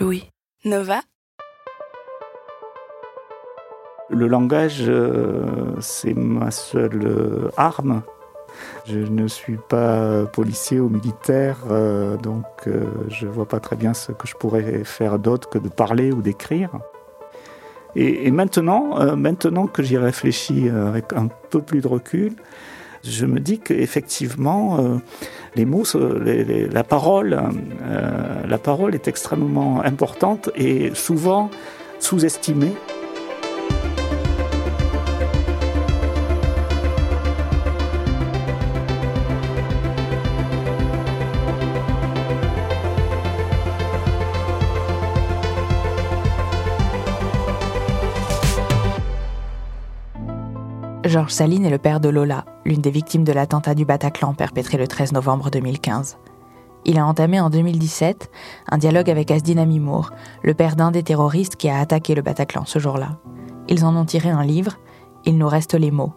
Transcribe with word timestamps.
Louis. 0.00 0.28
Nova 0.64 1.02
Le 4.10 4.26
langage, 4.26 4.82
euh, 4.88 5.76
c'est 5.78 6.14
ma 6.14 6.50
seule 6.50 7.00
euh, 7.04 7.48
arme. 7.56 8.02
Je 8.86 8.98
ne 8.98 9.28
suis 9.28 9.56
pas 9.56 10.26
policier 10.26 10.80
ou 10.80 10.88
militaire, 10.88 11.58
euh, 11.70 12.16
donc 12.16 12.46
je 13.08 13.26
ne 13.26 13.30
vois 13.30 13.46
pas 13.46 13.60
très 13.60 13.76
bien 13.76 13.94
ce 13.94 14.10
que 14.10 14.26
je 14.26 14.34
pourrais 14.34 14.82
faire 14.82 15.20
d'autre 15.20 15.48
que 15.48 15.58
de 15.58 15.68
parler 15.68 16.10
ou 16.10 16.22
d'écrire. 16.22 16.70
Et, 17.94 18.32
maintenant, 18.32 19.16
maintenant 19.16 19.68
que 19.68 19.84
j'y 19.84 19.96
réfléchis 19.96 20.68
avec 20.68 21.12
un 21.12 21.28
peu 21.50 21.62
plus 21.62 21.80
de 21.80 21.86
recul, 21.86 22.34
je 23.06 23.26
me 23.26 23.40
dis 23.40 23.58
qu'effectivement, 23.58 25.00
les 25.54 25.64
mots, 25.64 25.84
la 25.94 26.84
parole, 26.84 27.38
la 28.48 28.58
parole 28.58 28.94
est 28.94 29.08
extrêmement 29.08 29.82
importante 29.82 30.50
et 30.56 30.90
souvent 30.94 31.50
sous-estimée. 32.00 32.72
Georges 51.14 51.30
Saline 51.30 51.64
est 51.64 51.70
le 51.70 51.78
père 51.78 52.00
de 52.00 52.08
Lola, 52.08 52.44
l'une 52.64 52.80
des 52.80 52.90
victimes 52.90 53.22
de 53.22 53.30
l'attentat 53.30 53.76
du 53.76 53.84
Bataclan 53.84 54.34
perpétré 54.34 54.78
le 54.78 54.88
13 54.88 55.12
novembre 55.12 55.48
2015. 55.48 56.18
Il 56.86 56.98
a 56.98 57.06
entamé 57.06 57.38
en 57.38 57.50
2017 57.50 58.32
un 58.68 58.78
dialogue 58.78 59.08
avec 59.08 59.30
Asdin 59.30 59.58
Amimour, 59.58 60.10
le 60.42 60.54
père 60.54 60.74
d'un 60.74 60.90
des 60.90 61.04
terroristes 61.04 61.54
qui 61.54 61.68
a 61.68 61.78
attaqué 61.78 62.16
le 62.16 62.22
Bataclan 62.22 62.64
ce 62.64 62.80
jour-là. 62.80 63.20
Ils 63.68 63.84
en 63.84 63.94
ont 63.94 64.04
tiré 64.04 64.28
un 64.28 64.42
livre, 64.42 64.80
Il 65.24 65.38
nous 65.38 65.46
reste 65.46 65.74
les 65.74 65.92
mots. 65.92 66.14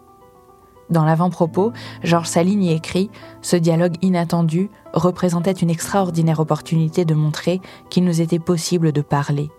Dans 0.90 1.06
l'avant-propos, 1.06 1.74
Georges 2.02 2.30
Saline 2.30 2.64
y 2.64 2.74
écrit 2.74 3.12
Ce 3.44 3.56
dialogue 3.56 3.98
inattendu 4.02 4.72
représentait 4.94 5.52
une 5.52 5.70
extraordinaire 5.70 6.40
opportunité 6.40 7.06
de 7.06 7.14
montrer 7.14 7.62
qu'il 7.92 8.04
nous 8.04 8.20
était 8.20 8.40
possible 8.40 8.92
de 8.92 9.02
parler. 9.02 9.52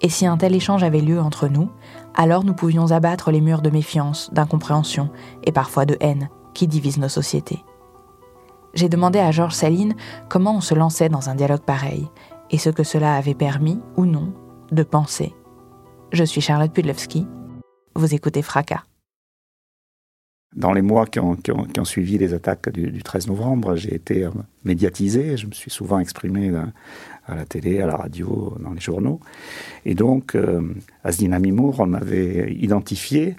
Et 0.00 0.08
si 0.08 0.26
un 0.26 0.36
tel 0.36 0.54
échange 0.54 0.84
avait 0.84 1.00
lieu 1.00 1.20
entre 1.20 1.48
nous, 1.48 1.70
alors 2.14 2.44
nous 2.44 2.54
pouvions 2.54 2.90
abattre 2.92 3.30
les 3.30 3.40
murs 3.40 3.62
de 3.62 3.70
méfiance, 3.70 4.30
d'incompréhension 4.32 5.10
et 5.44 5.52
parfois 5.52 5.86
de 5.86 5.96
haine 6.00 6.28
qui 6.54 6.66
divisent 6.66 6.98
nos 6.98 7.08
sociétés. 7.08 7.64
J'ai 8.74 8.88
demandé 8.88 9.18
à 9.18 9.30
Georges 9.30 9.54
Saline 9.54 9.94
comment 10.28 10.56
on 10.56 10.60
se 10.60 10.74
lançait 10.74 11.08
dans 11.08 11.30
un 11.30 11.34
dialogue 11.34 11.62
pareil 11.62 12.08
et 12.50 12.58
ce 12.58 12.70
que 12.70 12.84
cela 12.84 13.16
avait 13.16 13.34
permis, 13.34 13.80
ou 13.96 14.06
non, 14.06 14.32
de 14.70 14.82
penser. 14.82 15.34
Je 16.12 16.24
suis 16.24 16.40
Charlotte 16.40 16.72
Pudlewski. 16.72 17.26
Vous 17.94 18.14
écoutez 18.14 18.42
Fracas. 18.42 18.84
Dans 20.54 20.72
les 20.72 20.82
mois 20.82 21.06
qui 21.06 21.20
ont, 21.20 21.36
suivi 21.84 22.16
les 22.16 22.32
attaques 22.32 22.70
du, 22.70 23.02
13 23.02 23.26
novembre, 23.26 23.76
j'ai 23.76 23.94
été 23.94 24.24
euh, 24.24 24.30
médiatisé. 24.64 25.36
Je 25.36 25.46
me 25.46 25.52
suis 25.52 25.70
souvent 25.70 25.98
exprimé 25.98 26.48
euh, 26.48 26.62
à 27.26 27.34
la 27.34 27.44
télé, 27.44 27.80
à 27.80 27.86
la 27.86 27.96
radio, 27.96 28.54
dans 28.60 28.72
les 28.72 28.80
journaux. 28.80 29.20
Et 29.84 29.94
donc, 29.94 30.34
euh, 30.34 30.60
Asdin 31.04 31.38
m'avait 31.38 32.52
identifié. 32.52 33.36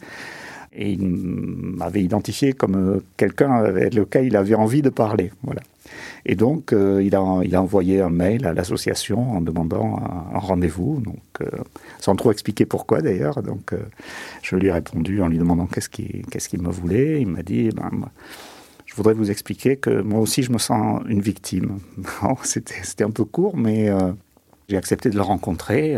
Et 0.80 0.92
il 0.92 1.08
m'avait 1.08 2.04
identifié 2.04 2.54
comme 2.54 2.76
euh, 2.76 3.00
quelqu'un 3.18 3.52
avec 3.52 3.96
lequel 3.96 4.26
il 4.26 4.38
avait 4.38 4.54
envie 4.54 4.84
de 4.84 4.90
parler. 4.90 5.32
Voilà. 5.42 5.62
Et 6.26 6.36
donc, 6.36 6.72
euh, 6.72 7.02
il, 7.04 7.16
a, 7.16 7.22
envoyé 7.22 8.00
un 8.00 8.12
mail 8.12 8.46
à 8.46 8.54
l'association 8.54 9.38
en 9.38 9.42
demandant 9.42 10.00
un, 10.34 10.38
rendez-vous, 10.38 11.02
euh, 11.42 11.46
sans 12.00 12.16
trop 12.16 12.32
expliquer 12.32 12.66
pourquoi 12.66 13.02
d'ailleurs. 13.02 13.42
Donc, 13.42 13.74
je 14.44 14.56
lui 14.56 14.68
ai 14.68 14.72
répondu 14.72 15.22
en 15.22 15.30
lui 15.30 15.40
demandant 15.40 15.66
qu'est-ce 15.66 15.90
qu'il 15.90 16.26
qu'est-ce 16.30 16.56
me 16.58 16.70
voulait. 16.70 17.22
Il 17.22 17.28
m'a 17.28 17.42
dit 17.42 17.70
ben, 17.70 17.90
voudrais 18.98 19.14
vous 19.14 19.32
expliquer 19.32 19.78
que 19.78 20.02
moi 20.02 20.20
aussi, 20.20 20.44
je 20.44 20.52
me 20.52 20.58
sens 20.58 21.02
une 21.08 21.22
victime. 21.22 21.80
C'était 22.44 23.04
un 23.04 23.12
peu 23.12 23.24
court, 23.24 23.56
mais 23.56 23.90
j'ai 24.68 24.78
accepté 24.78 25.10
de 25.10 25.16
le 25.16 25.22
rencontrer. 25.22 25.98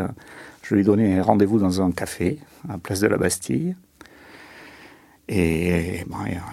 Je 0.63 0.75
lui 0.75 0.81
ai 0.81 0.83
donné 0.83 1.19
rendez-vous 1.21 1.59
dans 1.59 1.81
un 1.81 1.91
café 1.91 2.39
à 2.67 2.77
Place 2.77 2.99
de 2.99 3.07
la 3.07 3.17
Bastille. 3.17 3.75
Et 5.29 6.03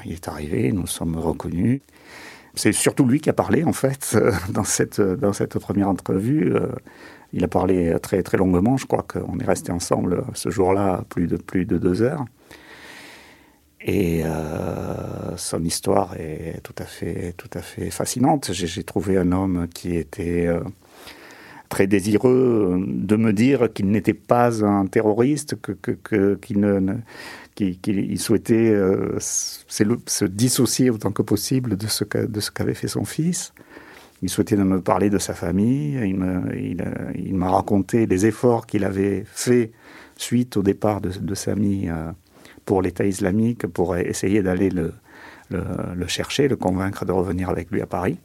il 0.05 0.13
est 0.13 0.29
arrivé, 0.29 0.71
nous 0.73 0.87
sommes 0.87 1.17
reconnus. 1.17 1.81
C'est 2.55 2.73
surtout 2.73 3.05
lui 3.07 3.21
qui 3.21 3.29
a 3.29 3.35
parlé, 3.35 3.65
en 3.65 3.73
fait, 3.73 4.17
dans 4.51 4.65
cette, 4.65 5.59
première 5.59 5.89
entrevue. 5.89 6.55
Euh, 6.55 6.69
il 7.33 7.45
a 7.45 7.49
parlé 7.49 7.95
très, 8.01 8.23
longuement. 8.37 8.77
Je 8.77 8.87
crois 8.87 9.03
qu'on 9.03 9.39
est 9.39 9.45
resté 9.45 9.73
ensemble 9.73 10.25
ce 10.35 10.51
jour-là 10.51 11.05
plus 11.09 11.27
de 11.27 11.79
deux 11.79 12.03
heures. 12.03 12.25
Et 13.81 14.23
euh, 14.25 15.37
son 15.37 15.63
histoire 15.65 16.15
est 16.15 16.61
tout 16.63 16.75
à 16.79 16.85
fait, 16.85 17.35
tout 17.37 17.51
à 17.55 17.61
fait 17.61 17.91
fascinante. 17.91 18.51
J'ai 18.53 18.85
trouvé 18.85 19.19
un 19.19 19.33
homme 19.33 19.69
qui 19.73 19.97
était 19.97 20.47
euh, 20.47 20.61
très 21.69 21.87
désireux 21.87 22.83
de 22.87 23.17
me 23.17 23.33
dire 23.33 23.73
qu'il 23.73 23.91
n'était 23.91 24.15
pas 24.15 24.65
un 24.65 24.87
terroriste, 24.87 25.57
qu'il 25.61 25.97
que, 26.03 26.35
qu'il 27.53 28.19
souhaitait 28.19 28.71
euh, 28.71 29.17
se 29.19 30.25
dissocier 30.25 30.91
autant 30.91 31.13
que 31.13 31.23
possible 31.23 31.77
de 31.77 31.87
ce 31.87 32.05
qu'avait 32.05 32.75
fait 32.75 32.89
son 32.89 33.05
fils. 33.05 33.53
Il 34.23 34.31
souhaitait 34.31 34.57
me 34.57 34.81
parler 34.81 35.11
de 35.11 35.19
sa 35.19 35.35
famille. 35.35 35.99
Il 36.05 37.37
m'a 37.37 37.51
raconté 37.51 38.07
les 38.07 38.27
efforts 38.27 38.67
qu'il 38.67 38.85
avait 38.85 39.25
faits 39.27 39.73
suite 40.17 40.57
au 40.57 40.63
départ 40.63 41.01
de, 41.01 41.35
Sami 41.35 41.89
euh, 41.89 42.11
pour 42.67 42.83
l'État 42.83 43.07
islamique, 43.07 43.67
pour 43.67 43.97
essayer 43.97 44.43
d'aller 44.43 44.69
le, 44.69 44.93
le, 45.51 46.07
chercher, 46.07 46.49
le 46.49 46.57
convaincre 46.57 47.05
de 47.05 47.13
revenir 47.13 47.49
avec 47.49 47.71
lui 47.71 47.81
à 47.81 47.87
Paris. 47.87 48.19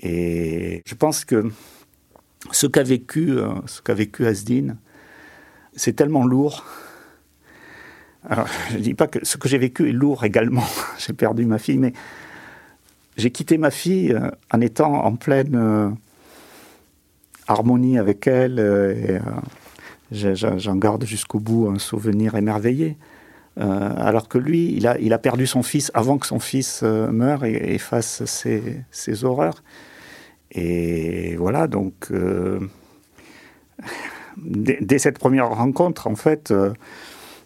Et 0.00 0.82
je 0.84 0.94
pense 0.94 1.24
que 1.24 1.50
ce 2.50 2.66
qu'a 2.66 2.82
vécu, 2.82 3.30
euh, 3.30 3.48
ce 3.66 3.80
qu'a 3.80 3.94
vécu 3.94 4.26
Asdin, 4.26 4.76
c'est 5.74 5.94
tellement 5.94 6.26
lourd 6.26 6.64
alors, 8.28 8.48
je 8.70 8.78
ne 8.78 8.82
dis 8.82 8.94
pas 8.94 9.06
que 9.06 9.24
ce 9.24 9.36
que 9.36 9.48
j'ai 9.48 9.56
vécu 9.56 9.88
est 9.88 9.92
lourd 9.92 10.24
également. 10.24 10.64
j'ai 10.98 11.12
perdu 11.12 11.46
ma 11.46 11.58
fille, 11.58 11.78
mais 11.78 11.92
j'ai 13.16 13.30
quitté 13.30 13.56
ma 13.56 13.70
fille 13.70 14.12
euh, 14.12 14.30
en 14.52 14.60
étant 14.60 15.04
en 15.04 15.14
pleine 15.14 15.54
euh, 15.54 15.90
harmonie 17.46 17.98
avec 18.00 18.26
elle. 18.26 19.22
J'en 20.12 20.76
garde 20.76 21.04
jusqu'au 21.04 21.40
bout 21.40 21.68
un 21.68 21.78
souvenir 21.78 22.34
émerveillé. 22.34 22.96
alors 23.56 24.28
que 24.28 24.38
lui, 24.38 24.76
il 24.76 25.12
a, 25.12 25.18
perdu 25.18 25.46
son 25.46 25.62
fils 25.62 25.90
avant 25.94 26.18
que 26.18 26.26
son 26.26 26.38
fils 26.38 26.82
meure 26.82 27.44
et, 27.44 27.78
fasse 27.78 28.24
ses, 28.24 29.24
horreurs. 29.24 29.62
Et 30.52 31.36
voilà, 31.36 31.66
donc, 31.66 32.12
dès, 34.36 34.98
cette 34.98 35.18
première 35.18 35.48
rencontre, 35.48 36.06
en 36.06 36.16
fait, 36.16 36.52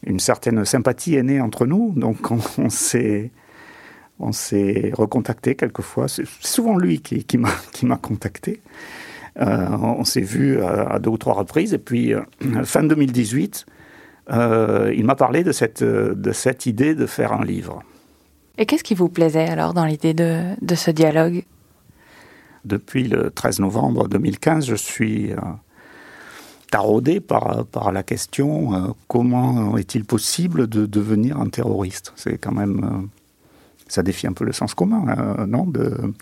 une 0.05 0.21
certaine 0.21 0.65
sympathie 0.65 1.15
est 1.15 1.23
née 1.23 1.41
entre 1.41 1.67
nous, 1.67 1.93
donc 1.97 2.31
on, 2.31 2.71
s'est 2.71 3.31
on 4.19 4.31
recontacté 4.31 5.55
quelquefois. 5.55 6.09
C'est 6.09 6.27
souvent 6.41 6.77
lui 6.77 7.01
qui 7.01 7.39
m'a 7.39 7.97
contacté. 7.97 8.61
Euh, 9.39 9.69
on 9.71 10.05
s'est 10.05 10.21
vu 10.21 10.63
à, 10.63 10.99
deux 10.99 11.11
ou 11.11 11.19
trois 11.19 11.35
reprises. 11.35 11.75
Et 11.75 11.79
puis, 11.79 12.15
euh, 12.15 12.23
fin 12.65 12.83
2018, 12.83 13.67
euh, 14.33 14.93
il 14.97 15.05
m'a 15.05 15.15
parlé 15.15 15.45
de 15.45 15.53
cette, 15.53 15.83
de 15.83 16.33
cette 16.33 16.67
idée 16.67 16.95
de 16.95 17.07
faire 17.07 17.33
un 17.33 17.45
livre. 17.45 17.83
Et 18.59 18.67
qu'est-ce 18.67 18.85
qui 18.85 18.95
vous 18.95 19.09
plaisait 19.09 19.49
alors 19.49 19.75
dans 19.75 19.85
l'idée 19.85 20.15
de, 20.15 20.43
de, 20.61 20.75
ce 20.75 20.91
dialogue? 20.91 21.45
Depuis 22.65 23.09
le 23.09 23.31
13 23.31 23.61
novembre 23.61 24.09
2015, 24.09 24.67
je 24.67 24.75
suis 24.75 25.33
taraudé 26.71 27.21
par, 27.21 27.67
par 27.67 27.93
la 27.93 28.03
question 28.03 28.75
euh, 28.75 28.93
comment 29.09 29.77
est-il 29.77 30.05
possible 30.05 30.67
de 30.69 30.87
devenir 30.87 31.39
un 31.39 31.49
terroriste? 31.49 32.13
C'est 32.17 32.39
quand 32.39 32.53
même, 32.53 32.85
euh, 32.85 33.07
ça 33.91 34.03
défie 34.03 34.27
un 34.27 34.33
peu 34.33 34.45
le 34.45 34.53
sens 34.53 34.75
commun, 34.75 35.45
non 35.47 35.67
de, 35.67 36.15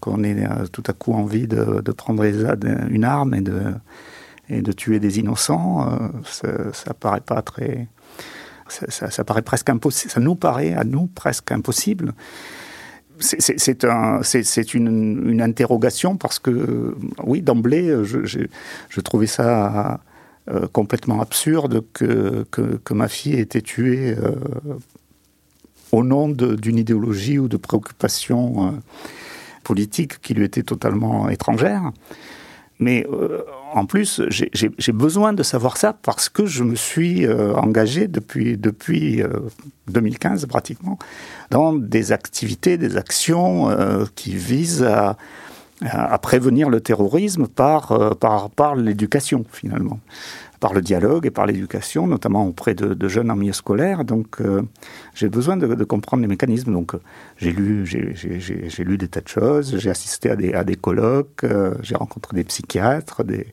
Qu'on 0.00 0.24
ait 0.24 0.48
tout 0.72 0.82
à 0.86 0.94
coup 0.94 1.12
envie 1.12 1.46
de, 1.46 1.92
prendre 1.92 2.24
une 2.24 3.04
arme 3.04 3.34
et 3.34 4.60
de, 4.62 4.72
tuer 4.72 4.98
des 4.98 5.18
innocents, 5.18 6.10
ça, 6.24 6.48
ça 6.72 6.94
paraît 6.94 7.20
pas 7.20 7.42
très. 7.42 7.88
Ça, 8.68 9.24
paraît 9.24 9.42
presque 9.42 9.68
impossible. 9.68 10.10
Ça 10.10 10.20
nous 10.20 10.36
paraît 10.36 10.72
à 10.72 10.84
nous 10.84 11.06
presque 11.06 11.52
impossible 11.52 12.14
c'est 13.20 13.84
un, 13.84 14.22
une, 14.74 15.42
interrogation 15.42 16.16
parce 16.16 16.38
que, 16.38 16.94
oui, 17.24 17.42
d'emblée, 17.42 17.94
je, 18.04 19.00
trouvais 19.00 19.26
ça 19.26 20.00
euh, 20.48 20.66
complètement 20.72 21.20
absurde 21.20 21.84
que, 21.92 22.46
ma 22.90 23.08
fille 23.08 23.34
ait 23.34 23.40
été 23.40 23.62
tuée 23.62 24.16
euh, 24.16 24.34
au 25.92 26.04
nom 26.04 26.28
d'une 26.28 26.78
idéologie 26.78 27.38
ou 27.38 27.48
de 27.48 27.56
préoccupation 27.56 28.66
euh, 28.66 28.70
politique 29.64 30.20
qui 30.20 30.34
lui 30.34 30.44
était 30.44 30.62
totalement 30.62 31.28
étrangère. 31.28 31.92
Mais 32.78 33.06
en 33.72 33.86
plus, 33.86 34.20
j'ai 34.28 34.92
besoin 34.92 35.32
de 35.32 35.42
savoir 35.42 35.76
ça 35.76 35.92
parce 35.92 36.28
que 36.28 36.46
je 36.46 36.64
me 36.64 36.74
suis 36.74 37.24
euh, 37.24 37.54
engagé 37.54 38.08
depuis, 38.08 38.56
depuis 38.56 39.22
2015 39.88 40.42
euh, 40.42 40.46
pratiquement 40.46 40.98
dans 41.50 41.72
des 41.72 42.12
activités, 42.12 42.78
des 42.78 42.96
actions 42.96 43.70
euh, 43.70 44.06
qui 44.16 44.34
visent 44.34 44.82
à, 44.82 45.16
à, 45.82 46.18
prévenir 46.18 46.68
le 46.68 46.80
terrorisme 46.80 47.46
par, 47.46 48.16
par, 48.18 48.50
par 48.50 48.74
l'éducation 48.74 49.44
finalement 49.52 50.00
par 50.60 50.74
le 50.74 50.82
dialogue 50.82 51.24
et 51.26 51.30
par 51.30 51.46
l'éducation, 51.46 52.06
notamment 52.06 52.46
auprès 52.46 52.74
de, 52.74 53.08
jeunes 53.08 53.30
en 53.30 53.36
milieu 53.36 53.54
scolaire. 53.54 54.04
Donc, 54.04 54.40
euh, 54.40 54.62
j'ai 55.14 55.30
besoin 55.30 55.56
de, 55.56 55.84
comprendre 55.84 56.20
les 56.20 56.28
mécanismes. 56.28 56.72
Donc, 56.72 56.92
j'ai 57.38 57.50
lu, 57.50 57.86
j'ai 57.86 58.84
lu 58.84 58.98
des 58.98 59.08
tas 59.08 59.22
de 59.22 59.28
choses, 59.28 59.78
j'ai 59.78 59.90
assisté 59.90 60.30
à 60.30 60.36
des, 60.36 60.52
à 60.52 60.62
des 60.62 60.76
colloques, 60.76 61.44
euh, 61.44 61.74
j'ai 61.82 61.96
rencontré 61.96 62.36
des 62.36 62.44
psychiatres, 62.44 63.24
des, 63.24 63.46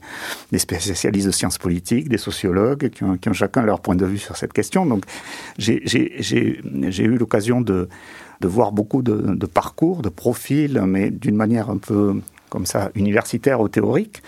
des, 0.52 0.60
spécialistes 0.60 1.28
de 1.28 1.32
sciences 1.32 1.58
politiques, 1.58 2.10
des 2.10 2.18
sociologues 2.18 2.90
qui 2.90 3.06
ont, 3.06 3.18
qui 3.18 3.30
ont, 3.30 3.34
chacun 3.34 3.62
leur 3.62 3.80
point 3.80 3.96
de 3.96 4.06
vue 4.06 4.18
sur 4.18 4.36
cette 4.36 4.52
question. 4.52 4.86
Donc, 4.86 5.06
j'ai 5.58 5.80
eu 5.86 7.18
l'occasion 7.18 7.62
de, 7.62 7.88
de 8.42 8.48
voir 8.48 8.74
beaucoup 8.74 9.02
de, 9.02 9.16
de 9.16 9.46
parcours, 9.46 10.02
de 10.02 10.10
profils, 10.10 10.82
mais 10.86 11.10
d'une 11.10 11.38
manière 11.38 11.70
un 11.70 11.78
peu 11.78 12.22
comme 12.50 12.66
ça, 12.66 12.92
universitaire 12.96 13.62
ou 13.62 13.70
théorique. 13.70 14.22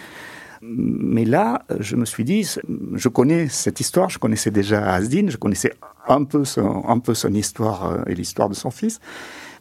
Mais 0.62 1.24
là, 1.24 1.64
je 1.80 1.96
me 1.96 2.06
suis 2.06 2.26
dit, 2.26 2.48
je 2.94 3.10
connais 3.10 3.48
cette 3.48 3.80
histoire, 3.80 4.10
je 4.10 4.20
connaissais 4.20 4.52
déjà 4.52 4.94
Asdin, 4.94 5.30
je 5.30 5.38
connaissais 5.38 5.74
un 6.08 6.24
peu 6.24 6.44
son, 6.44 7.34
histoire 7.34 7.86
euh, 7.86 8.04
et 8.08 8.16
l'histoire 8.16 8.50
de 8.50 8.56
son 8.56 8.72
fils. 8.72 9.00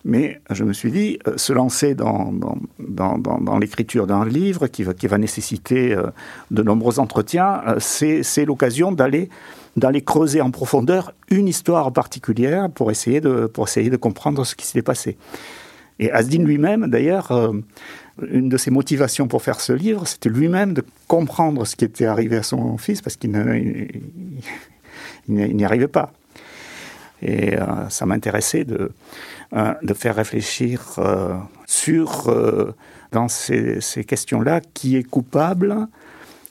Mais 0.04 0.40
je 0.50 0.64
me 0.64 0.72
suis 0.72 0.90
dit, 0.90 1.18
euh, 1.26 1.36
se 1.36 1.52
lancer 1.52 1.94
dans, 1.94 2.32
l'écriture 3.60 4.06
d'un 4.06 4.24
livre 4.24 4.66
qui 4.66 4.82
va, 4.82 5.18
nécessiter 5.18 5.92
euh, 5.92 6.06
de 6.50 6.62
nombreux 6.62 6.98
entretiens, 6.98 7.62
c'est 7.78 8.44
l'occasion 8.44 8.92
d'aller 8.92 9.28
d'aller 9.76 10.02
creuser 10.02 10.40
en 10.40 10.50
profondeur 10.50 11.12
une 11.30 11.46
histoire 11.46 11.92
particulière 11.92 12.68
pour 12.68 12.90
essayer 12.90 13.20
de, 13.20 13.46
pour 13.46 13.68
essayer 13.68 13.90
de 13.90 13.96
comprendre 13.96 14.44
ce 14.44 14.56
qui 14.56 14.66
s'est 14.66 14.82
passé. 14.82 15.16
Et 16.00 16.10
Asdin 16.10 16.42
lui-même, 16.42 16.88
d'ailleurs, 16.88 17.30
une 18.31 18.49
de 18.49 18.56
ses 18.56 18.70
motivations 18.70 19.29
pour 19.29 19.43
faire 19.43 19.61
ce 19.61 19.73
livre, 19.73 20.06
c'était 20.06 20.29
lui-même 20.29 20.75
de 20.75 20.85
comprendre 21.06 21.67
ce 21.67 21.76
qui 21.76 21.85
était 21.85 22.06
arrivé 22.06 22.37
à 22.37 22.43
son 22.43 22.79
fils 22.79 23.00
parce 23.03 23.17
qu'il 23.17 23.31
n'y 25.29 25.65
arrivait 25.65 25.88
pas. 25.88 26.12
Et 27.23 27.56
euh, 27.56 27.88
ça 27.88 28.06
m'intéressait 28.06 28.65
de, 28.65 28.93
euh, 29.55 29.75
faire 29.94 30.17
réfléchir 30.17 30.94
euh, 30.99 31.35
sur, 31.67 32.32
dans 33.12 33.29
ces, 33.29 33.81
ces 33.81 34.05
questions-là, 34.05 34.61
qui 34.75 34.97
est 34.97 35.03
coupable, 35.03 35.88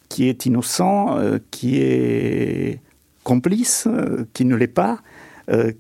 qui 0.10 0.30
est 0.30 0.46
innocent, 0.46 1.18
qui 1.52 1.82
est 1.82 2.80
complice, 3.24 3.88
qui 4.34 4.46
ne 4.46 4.56
l'est 4.56 4.68
pas, 4.68 5.00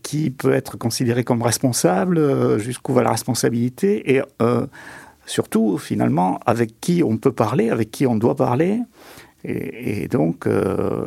qui 0.03 0.31
peut 0.31 0.53
être 0.53 0.77
considéré 0.77 1.23
comme 1.23 1.41
responsable, 1.41 2.57
jusqu'où 2.59 2.93
va 2.93 3.03
la 3.03 3.11
responsabilité, 3.11 4.15
et 4.15 4.21
surtout 5.27 5.77
finalement 5.77 6.39
avec 6.47 6.79
qui 6.81 7.03
on 7.03 7.17
peut 7.17 7.31
parler, 7.31 7.69
avec 7.69 7.91
qui 7.91 8.07
on 8.07 8.15
doit 8.15 8.35
parler. 8.35 8.79
Et, 9.43 10.07
donc, 10.07 10.47
euh, 10.47 11.05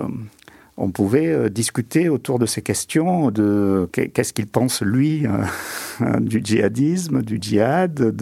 on 0.77 0.91
pouvait 0.91 1.27
euh, 1.27 1.49
discuter 1.49 2.09
autour 2.09 2.39
de 2.39 2.47
ces 2.47 2.63
questions 2.63 3.31
de 3.31 3.89
qu'est-ce 3.93 4.33
qu'il 4.33 4.47
pense 4.47 4.83
lui 4.83 5.27
euh, 5.27 6.21
du 6.21 6.41
djihadisme, 6.45 7.23
du 7.23 7.39
djihad, 7.41 8.15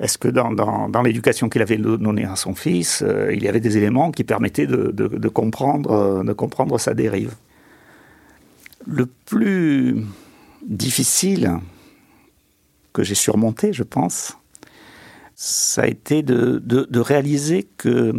est-ce 0.00 0.18
que 0.18 0.28
dans, 0.28 1.02
l'éducation 1.02 1.48
qu'il 1.48 1.62
avait 1.62 1.76
donnée 1.76 2.24
à 2.24 2.36
son 2.36 2.54
fils, 2.54 3.04
il 3.32 3.42
y 3.42 3.48
avait 3.48 3.60
des 3.60 3.76
éléments 3.76 4.10
qui 4.10 4.24
permettaient 4.24 4.66
comprendre, 5.32 6.24
de 6.24 6.32
comprendre 6.32 6.78
sa 6.78 6.92
dérive. 6.92 7.34
Le 8.84 9.06
plus 9.06 10.02
difficile 10.66 11.58
que 12.92 13.04
j'ai 13.04 13.14
surmonté, 13.14 13.72
je 13.72 13.84
pense, 13.84 14.36
ça 15.44 15.82
a 15.82 15.86
été 15.88 16.22
de, 16.22 17.00
réaliser 17.00 17.66
que 17.76 18.14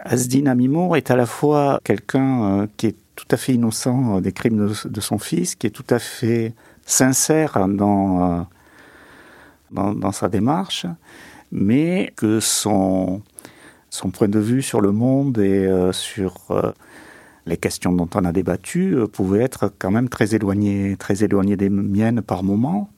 Asdin 0.00 0.46
Amimour 0.46 0.96
est 0.96 1.10
à 1.10 1.16
la 1.16 1.26
fois 1.26 1.80
quelqu'un 1.84 2.62
euh, 2.62 2.66
qui 2.78 2.86
est 2.86 2.96
tout 3.14 3.26
à 3.30 3.36
fait 3.36 3.52
innocent 3.52 4.22
des 4.22 4.32
crimes 4.32 4.72
de, 4.86 5.00
son 5.02 5.18
fils, 5.18 5.54
qui 5.54 5.66
est 5.66 5.70
tout 5.70 5.84
à 5.90 5.98
fait 5.98 6.54
sincère 6.86 7.68
dans, 7.68 8.46
euh, 9.76 10.12
sa 10.12 10.30
démarche, 10.30 10.86
mais 11.52 12.14
que 12.16 12.40
son, 12.40 13.20
point 14.14 14.28
de 14.28 14.38
vue 14.38 14.62
sur 14.62 14.80
le 14.80 14.92
monde 14.92 15.36
et 15.36 15.66
euh, 15.66 15.92
sur 15.92 16.34
les 17.44 17.58
questions 17.58 17.92
dont 17.92 18.08
on 18.14 18.24
a 18.24 18.32
débattu 18.32 18.96
pouvait 19.12 19.42
être 19.42 19.74
quand 19.78 19.90
même 19.90 20.08
très 20.08 20.34
éloigné, 20.34 20.96
très 20.96 21.22
éloigné 21.22 21.58
des 21.58 21.68
miennes 21.68 22.22
par 22.22 22.42
moments. 22.42 22.88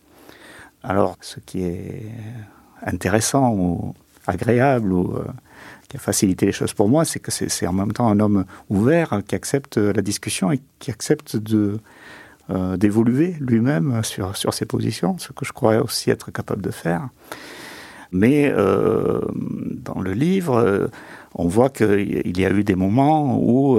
Alors, 0.84 1.16
ce 1.20 1.40
qui 1.40 1.64
est 1.64 2.12
intéressant 2.84 3.52
ou 3.52 3.94
agréable 4.26 4.92
ou 4.92 5.16
euh, 5.16 5.24
qui 5.88 5.96
a 5.96 6.00
facilité 6.00 6.46
les 6.46 6.52
choses 6.52 6.74
pour 6.74 6.88
moi, 6.88 7.04
c'est 7.04 7.18
que 7.18 7.30
c'est 7.30 7.66
en 7.66 7.72
même 7.72 7.92
temps 7.92 8.08
un 8.08 8.20
homme 8.20 8.44
ouvert 8.68 9.22
qui 9.26 9.34
accepte 9.34 9.78
la 9.78 10.02
discussion 10.02 10.52
et 10.52 10.60
qui 10.78 10.90
accepte 10.90 11.36
de 11.36 11.78
euh, 12.50 12.76
d'évoluer 12.76 13.34
lui-même 13.40 14.02
sur, 14.04 14.36
sur 14.36 14.54
ses 14.54 14.64
positions, 14.64 15.18
ce 15.18 15.32
que 15.32 15.44
je 15.44 15.52
crois 15.52 15.76
aussi 15.78 16.10
être 16.10 16.30
capable 16.30 16.62
de 16.62 16.70
faire. 16.70 17.08
Mais 18.10 18.50
euh, 18.50 19.20
dans 19.84 20.00
le 20.00 20.12
livre, 20.12 20.90
on 21.34 21.46
voit 21.46 21.68
qu'il 21.68 22.38
y 22.38 22.44
a 22.46 22.50
eu 22.50 22.64
des 22.64 22.74
moments 22.74 23.38
où 23.38 23.78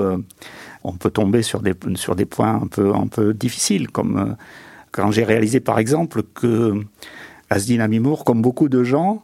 on 0.83 0.93
peut 0.93 1.09
tomber 1.09 1.41
sur 1.41 1.62
des, 1.62 1.74
sur 1.95 2.15
des 2.15 2.25
points 2.25 2.62
un 2.62 2.67
peu, 2.67 2.93
un 2.93 3.07
peu 3.07 3.33
difficiles, 3.33 3.89
comme 3.89 4.35
quand 4.91 5.12
j'ai 5.12 5.24
réalisé 5.24 5.59
par 5.59 5.79
exemple 5.79 6.21
que 6.33 6.79
Asdin 7.50 7.79
Amimour, 7.79 8.24
comme 8.24 8.41
beaucoup 8.41 8.70
de 8.70 8.84
gens, 8.84 9.24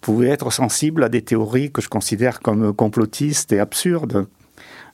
pouvait 0.00 0.28
être 0.28 0.50
sensible 0.50 1.04
à 1.04 1.08
des 1.08 1.22
théories 1.22 1.70
que 1.70 1.82
je 1.82 1.88
considère 1.88 2.40
comme 2.40 2.72
complotistes 2.72 3.52
et 3.52 3.60
absurdes, 3.60 4.26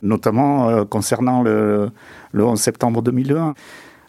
notamment 0.03 0.69
euh, 0.69 0.85
concernant 0.85 1.43
le, 1.43 1.91
11 2.35 2.61
septembre 2.61 3.03
2001. 3.03 3.55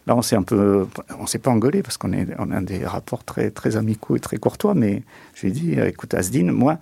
Là, 0.08 0.16
on 0.16 0.22
s'est 0.22 0.36
un 0.36 0.44
peu, 0.44 0.88
on 1.20 1.28
s'est 1.28 1.40
pas 1.40 1.52
engueulé 1.52 1.84
parce 1.84 1.98
qu'on 1.98 2.12
on 2.40 2.52
a 2.52 2.62
des 2.62 2.86
rapports 2.86 3.24
très, 3.24 3.52
très 3.52 3.76
amicaux 3.76 4.16
et 4.16 4.20
très 4.20 4.38
courtois, 4.38 4.74
mais 4.74 5.04
je 5.34 5.42
lui 5.42 5.50
ai 5.50 5.52
dit, 5.52 5.80
écoute, 5.80 6.14
Asdin, 6.14 6.52
moi, 6.52 6.78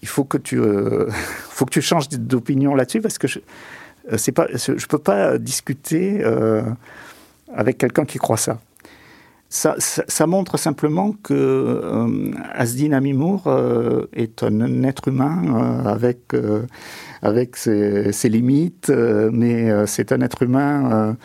il 0.00 0.08
faut 0.08 0.24
que 0.24 0.38
tu, 0.38 0.60
euh, 0.60 1.10
faut 1.50 1.66
que 1.66 1.72
tu 1.72 1.82
changes 1.82 2.08
d'opinion 2.08 2.74
là-dessus 2.74 3.00
parce 3.00 3.18
que 3.18 3.26
je, 3.26 3.40
euh, 4.12 4.16
c'est 4.16 4.32
peux 4.32 4.98
pas 4.98 5.38
discuter 5.38 6.24
avec 7.54 7.78
quelqu'un 7.78 8.04
qui 8.04 8.18
croit 8.18 8.36
ça 8.36 8.60
ça, 9.50 10.26
montre 10.26 10.58
simplement 10.58 11.12
que 11.22 11.32
euh, 11.32 12.32
Asdin 12.52 12.92
Amimour 12.92 13.44
euh, 13.46 14.06
est 14.12 14.42
un 14.42 14.82
être 14.82 15.08
humain 15.08 15.42
euh, 15.46 15.88
avec, 15.88 16.34
euh, 16.34 16.66
avec 17.22 17.56
ses, 17.56 18.12
limites, 18.28 18.90
mais 18.90 19.86
c'est 19.86 20.12
un 20.12 20.20
être 20.20 20.42
humain 20.42 21.16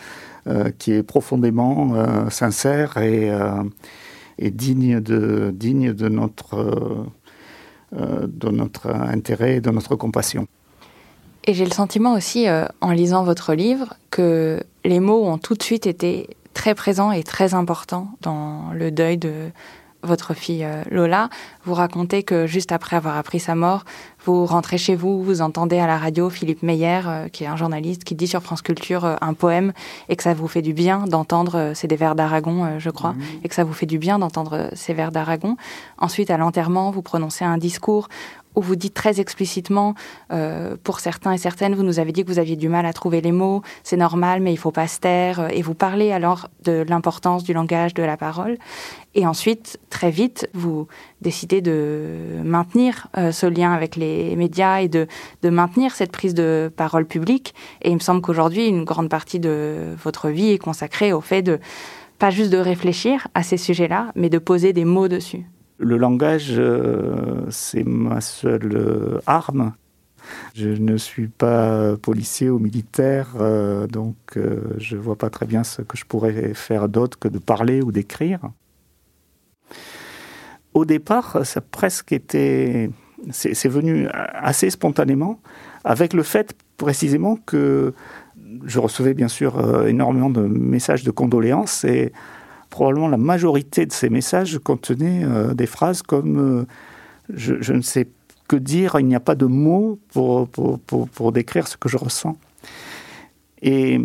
qui 0.78 0.94
est 0.94 1.04
profondément 1.04 2.30
sincère 2.30 2.98
et, 2.98 3.30
digne, 4.40 5.02
de 5.02 6.10
notre 6.10 6.56
intérêt 8.90 9.58
et 9.58 9.62
de 9.62 9.70
notre 9.70 9.96
compassion. 9.96 10.48
Et 11.46 11.54
j'ai 11.54 11.66
le 11.66 11.72
sentiment 11.72 12.14
aussi, 12.14 12.48
en 12.80 12.92
lisant 12.92 13.24
votre 13.26 13.54
livre, 13.54 13.96
que 14.12 14.62
les 14.86 15.02
mots 15.02 15.26
ont 15.26 15.38
tout 15.38 15.56
de 15.56 15.64
suite 15.64 15.88
été 15.88 16.30
très 16.54 16.76
présent 16.76 17.12
et 17.12 17.24
très 17.24 17.54
important 17.54 18.10
dans 18.22 18.72
le 18.74 18.92
deuil 18.92 19.18
de, 19.18 19.52
votre 20.04 20.34
fille 20.34 20.66
euh, 20.66 20.84
Lola, 20.92 21.30
vous 21.64 21.74
racontez 21.74 22.24
que 22.24 22.46
juste 22.46 22.72
après 22.72 22.96
avoir 22.96 23.18
appris 23.18 23.40
sa 23.40 23.56
mort, 23.56 23.86
vous 24.26 24.46
rentrez 24.46 24.78
chez 24.78 24.96
vous, 24.96 25.22
vous 25.22 25.42
entendez 25.42 25.80
à 25.80 25.88
la 25.88 25.98
radio 25.98 26.30
Philippe 26.30 26.64
Meyer, 26.64 27.02
euh, 27.06 27.28
qui 27.28 27.44
est 27.44 27.48
un 27.48 27.58
journaliste, 27.58 28.04
qui 28.04 28.16
dit 28.16 28.28
sur 28.28 28.42
France 28.42 28.62
Culture 28.62 29.06
euh, 29.06 29.16
un 29.22 29.34
poème 29.34 29.74
et 30.08 30.16
que 30.16 30.24
ça 30.24 30.34
vous 30.34 30.48
fait 30.48 30.62
du 30.62 30.74
bien 30.74 31.06
d'entendre, 31.08 31.72
c'est 31.74 31.88
des 31.88 31.96
vers 31.96 32.16
d'Aragon, 32.16 32.80
je 32.80 32.90
crois, 32.90 33.16
et 33.44 33.50
que 33.50 33.56
ça 33.56 33.64
vous 33.64 33.74
fait 33.74 33.86
du 33.86 33.98
bien 33.98 34.20
d'entendre 34.20 34.70
ces 34.74 34.94
vers 34.94 35.12
d'Aragon. 35.12 35.58
Ensuite, 35.98 36.30
à 36.30 36.38
l'enterrement, 36.38 36.92
vous 36.92 37.02
prononcez 37.02 37.46
un 37.46 37.58
discours 37.58 38.08
où 38.56 38.62
vous 38.62 38.76
dites 38.76 38.94
très 38.94 39.20
explicitement, 39.20 39.96
euh, 40.32 40.76
pour 40.84 41.00
certains 41.00 41.34
et 41.34 41.38
certaines, 41.38 41.76
vous 41.76 41.84
nous 41.84 42.00
avez 42.00 42.12
dit 42.12 42.24
que 42.24 42.32
vous 42.32 42.40
aviez 42.40 42.56
du 42.56 42.70
mal 42.70 42.86
à 42.86 42.94
trouver 42.94 43.22
les 43.22 43.32
mots, 43.32 43.62
c'est 43.84 43.98
normal, 43.98 44.42
mais 44.42 44.54
il 44.54 44.58
faut 44.58 44.72
pas 44.72 44.88
se 44.88 45.00
taire, 45.00 45.40
euh, 45.40 45.48
et 45.50 45.62
vous 45.62 45.74
parlez 45.74 46.12
alors 46.12 46.50
de 46.64 46.86
l'importance 46.88 47.44
du 47.44 47.54
langage, 47.54 47.94
de 47.94 48.04
la 48.04 48.18
parole. 48.18 48.58
Et 49.16 49.28
ensuite, 49.28 49.80
très 49.90 50.12
vite, 50.12 50.50
vous 50.54 50.88
décidez 51.24 51.62
de 51.62 52.42
maintenir 52.44 53.08
euh, 53.18 53.32
ce 53.32 53.48
lien 53.48 53.74
avec 53.74 53.96
les 53.96 54.36
médias 54.36 54.82
et 54.82 54.88
de, 54.88 55.08
maintenir 55.44 55.96
cette 55.96 56.12
prise 56.12 56.36
de 56.36 56.72
parole 56.76 57.06
publique. 57.06 57.56
Et 57.82 57.90
il 57.90 57.96
me 57.96 58.00
semble 58.00 58.22
qu'aujourd'hui, 58.22 58.68
une 58.68 58.84
grande 58.84 59.10
partie 59.10 59.40
de 59.40 59.96
votre 60.04 60.30
vie 60.30 60.52
est 60.52 60.60
consacrée 60.60 61.12
au 61.14 61.22
fait 61.22 61.42
de 61.42 61.60
pas 62.20 62.30
juste 62.30 62.52
de 62.52 62.58
réfléchir 62.58 63.28
à 63.34 63.42
ces 63.42 63.58
sujets-là, 63.58 64.12
mais 64.16 64.30
de 64.30 64.38
poser 64.38 64.72
des 64.74 64.86
mots 64.86 65.08
dessus. 65.08 65.46
Le 65.80 65.98
langage, 65.98 66.54
euh, 66.58 67.46
c'est 67.50 67.84
ma 67.84 68.22
seule 68.22 68.76
euh, 68.76 69.20
arme. 69.26 69.74
Je 70.54 70.70
ne 70.70 70.96
suis 70.96 71.28
pas 71.28 71.98
policier 71.98 72.50
ou 72.50 72.58
militaire, 72.58 73.36
donc 73.92 74.16
je 74.78 74.96
ne 74.96 75.02
vois 75.02 75.18
pas 75.18 75.30
très 75.30 75.46
bien 75.46 75.66
ce 75.66 75.82
que 75.82 75.98
je 75.98 76.06
pourrais 76.06 76.54
faire 76.54 76.88
d'autre 76.88 77.20
que 77.20 77.28
de 77.28 77.40
parler 77.40 77.82
ou 77.82 77.92
d'écrire. 77.92 78.40
Au 80.74 80.86
départ, 80.86 81.46
ça 81.46 81.62
presque 81.62 82.12
été, 82.12 82.90
c'est 83.32 83.70
venu 83.70 84.08
assez 84.12 84.70
spontanément, 84.70 85.40
avec 85.84 86.14
le 86.14 86.24
fait 86.24 86.56
précisément 86.78 87.38
que 87.46 87.94
je 88.66 88.80
recevais 88.80 89.14
bien 89.14 89.28
sûr 89.28 89.86
énormément 89.88 90.30
de 90.30 90.42
messages 90.42 91.04
de 91.04 91.12
condoléances 91.12 91.84
et 91.84 92.12
probablement 92.74 93.08
la 93.08 93.18
majorité 93.18 93.86
de 93.86 93.92
ces 93.92 94.10
messages 94.10 94.58
contenaient 94.58 95.24
euh, 95.24 95.54
des 95.54 95.68
phrases 95.68 96.02
comme 96.02 96.40
euh, 96.40 96.66
je, 97.32 97.72
ne 97.72 97.82
sais 97.82 98.08
que 98.48 98.56
dire, 98.56 98.96
il 99.00 99.06
n'y 99.06 99.14
a 99.14 99.20
pas 99.20 99.36
de 99.36 99.46
mots 99.46 100.00
pour, 100.12 100.48
pour, 100.50 101.32
décrire 101.32 101.68
ce 101.68 101.78
que 101.78 101.88
je 101.88 101.98
ressens. 101.98 102.36
Et 103.62 104.02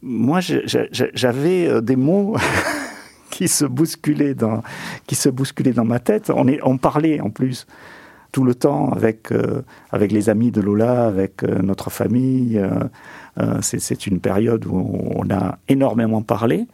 moi, 0.00 0.38
j'avais 0.40 1.66
euh, 1.66 1.80
des 1.80 1.96
mots 1.96 2.36
qui 3.34 3.48
se 3.48 3.64
bousculaient 3.64 4.34
dans, 4.34 4.62
qui 5.08 5.16
se 5.16 5.28
bousculaient 5.28 5.72
dans 5.72 5.84
ma 5.84 5.98
tête. 5.98 6.30
On, 6.30 6.46
est, 6.46 6.60
on 6.62 6.78
parlait 6.78 7.20
en 7.20 7.30
plus 7.30 7.66
tout 8.30 8.44
le 8.44 8.54
temps 8.54 8.90
avec, 8.90 9.28
avec 9.90 10.10
les 10.10 10.28
amis 10.28 10.50
de 10.50 10.60
Lola, 10.60 11.06
avec 11.06 11.42
notre 11.44 11.88
famille. 11.88 12.60
c'est 13.60 14.06
une 14.08 14.18
période 14.18 14.66
où 14.66 15.12
on 15.14 15.30
a 15.30 15.58
énormément 15.68 16.22
parlé 16.22 16.66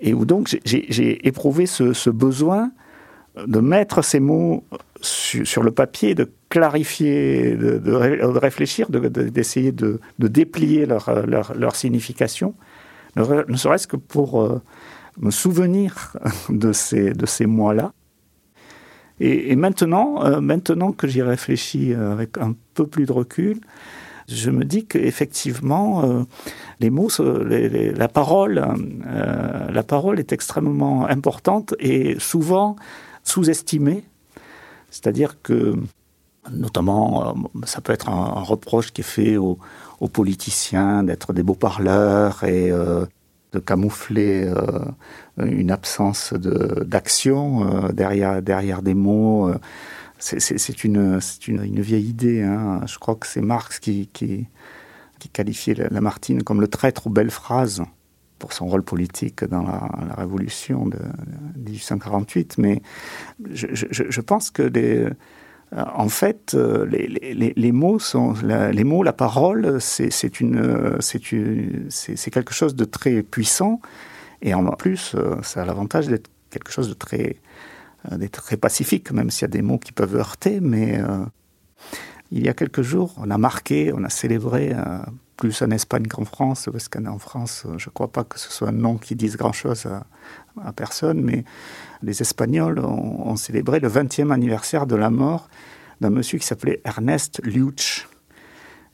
et 0.00 0.14
où 0.14 0.24
donc 0.24 0.58
j'ai 0.64 1.26
éprouvé 1.26 1.66
ce, 1.66 2.10
besoin 2.10 2.70
de 3.46 3.60
mettre 3.60 4.02
ces 4.02 4.20
mots 4.20 4.64
sur, 5.00 5.62
le 5.62 5.70
papier, 5.70 6.14
de 6.14 6.30
clarifier, 6.48 7.56
de, 7.56 7.92
réfléchir, 8.38 8.88
d'essayer 8.90 9.72
de, 9.72 10.00
déplier 10.18 10.86
leur, 10.86 11.10
leur, 11.26 11.76
signification, 11.76 12.54
ne 13.16 13.56
serait-ce 13.56 13.86
que 13.86 13.96
pour 13.96 14.42
euh, 14.42 14.60
me 15.18 15.30
souvenir 15.30 16.16
de 16.48 16.72
ces, 16.72 17.12
de 17.12 17.26
ces 17.26 17.46
mois-là. 17.46 17.92
Et, 19.20 19.56
maintenant, 19.56 20.24
euh, 20.24 20.40
maintenant 20.40 20.92
que 20.92 21.08
j'y 21.08 21.22
réfléchis 21.22 21.92
avec 21.92 22.38
un 22.38 22.54
peu 22.74 22.86
plus 22.86 23.04
de 23.04 23.10
recul, 23.10 23.60
je 24.28 24.50
me 24.50 24.64
dis 24.64 24.84
qu'effectivement, 24.84 26.04
euh, 26.04 26.22
les 26.80 26.90
mots, 26.90 27.08
la 27.18 28.08
parole, 28.08 28.62
euh, 29.06 29.70
la 29.70 29.82
parole 29.82 30.18
est 30.18 30.32
extrêmement 30.32 31.06
importante 31.06 31.74
et 31.78 32.16
souvent 32.18 32.76
sous-estimée. 33.24 34.04
C'est-à-dire 34.90 35.40
que, 35.42 35.76
notamment, 36.52 37.28
euh, 37.28 37.32
ça 37.64 37.80
peut 37.80 37.92
être 37.92 38.10
un, 38.10 38.42
reproche 38.42 38.92
qui 38.92 39.00
est 39.00 39.04
fait 39.04 39.36
aux, 39.38 39.58
politiciens 40.12 41.02
d'être 41.02 41.32
des 41.32 41.42
beaux 41.42 41.54
parleurs 41.54 42.44
et 42.44 42.70
de 43.52 43.58
camoufler 43.58 44.52
une 45.38 45.70
absence 45.70 46.34
d'action 46.34 47.88
derrière, 47.92 48.42
derrière 48.42 48.82
des 48.82 48.94
mots 48.94 49.50
c'est 50.18 50.84
une, 50.84 51.20
une, 51.46 51.64
une, 51.64 51.80
vieille 51.80 52.08
idée. 52.08 52.42
Hein. 52.42 52.80
Je 52.86 52.98
crois 52.98 53.14
que 53.14 53.26
c'est 53.26 53.40
Marx 53.40 53.78
qui, 53.78 54.08
qui, 54.12 54.48
qui 55.18 55.28
qualifiait 55.28 55.74
Lamartine 55.90 56.42
comme 56.42 56.60
le 56.60 56.68
traître 56.68 57.06
aux 57.06 57.10
belles 57.10 57.30
phrases 57.30 57.82
pour 58.38 58.52
son 58.52 58.66
rôle 58.66 58.82
politique 58.82 59.44
dans 59.44 59.62
la, 59.62 60.14
Révolution 60.16 60.86
de 60.86 60.98
1848. 61.56 62.58
Mais 62.58 62.82
je, 63.50 63.66
je, 63.90 64.20
pense 64.20 64.50
que 64.50 64.62
les, 64.62 64.98
euh, 64.98 65.10
en 65.76 66.08
fait, 66.08 66.54
euh, 66.54 66.86
les, 66.86 67.72
mots 67.72 67.98
sont, 67.98 68.34
les 68.42 68.84
mots, 68.84 69.02
la 69.02 69.12
parole, 69.12 69.80
c'est 69.80 70.10
c'est 70.10 70.30
quelque 72.30 72.54
chose 72.54 72.74
de 72.74 72.84
très 72.84 73.22
puissant. 73.22 73.80
Et 74.40 74.54
en 74.54 74.64
plus, 74.72 75.14
euh, 75.14 75.36
ça 75.42 75.62
a 75.62 75.64
l'avantage 75.64 76.06
d'être 76.08 76.30
quelque 76.50 76.70
chose 76.70 76.88
de 76.88 76.94
très 76.94 77.36
euh, 78.12 78.16
d'être 78.16 78.42
très 78.42 78.56
pacifique, 78.56 79.10
même 79.10 79.28
s'il 79.30 79.42
y 79.42 79.44
a 79.46 79.48
des 79.48 79.62
mots 79.62 79.78
qui 79.78 79.90
peuvent 79.90 80.14
heurter. 80.14 80.60
Mais 80.60 81.00
euh, 81.00 81.24
il 82.30 82.44
y 82.44 82.48
a 82.48 82.54
quelques 82.54 82.82
jours, 82.82 83.14
on 83.18 83.28
a 83.30 83.38
marqué, 83.38 83.92
on 83.92 84.04
a 84.04 84.08
célébré 84.08 84.72
euh, 84.72 84.98
plus 85.38 85.62
en 85.62 85.70
Espagne 85.70 86.06
qu'en 86.06 86.26
France, 86.26 86.68
parce 86.70 86.88
qu'en 86.88 87.18
France, 87.18 87.64
je 87.78 87.88
ne 87.88 87.92
crois 87.92 88.08
pas 88.08 88.24
que 88.24 88.38
ce 88.38 88.50
soit 88.50 88.68
un 88.68 88.72
nom 88.72 88.98
qui 88.98 89.14
dise 89.16 89.36
grand-chose 89.36 89.86
à, 89.86 90.72
personne, 90.72 91.22
mais 91.22 91.44
les 92.02 92.20
Espagnols 92.20 92.80
ont, 92.80 93.36
célébré 93.36 93.80
le 93.80 93.88
20e 93.88 94.30
anniversaire 94.30 94.86
de 94.86 94.96
la 94.96 95.08
mort 95.08 95.48
d'un 96.00 96.10
monsieur 96.10 96.38
qui 96.38 96.46
s'appelait 96.46 96.80
Ernest 96.84 97.40
Luch. 97.44 98.08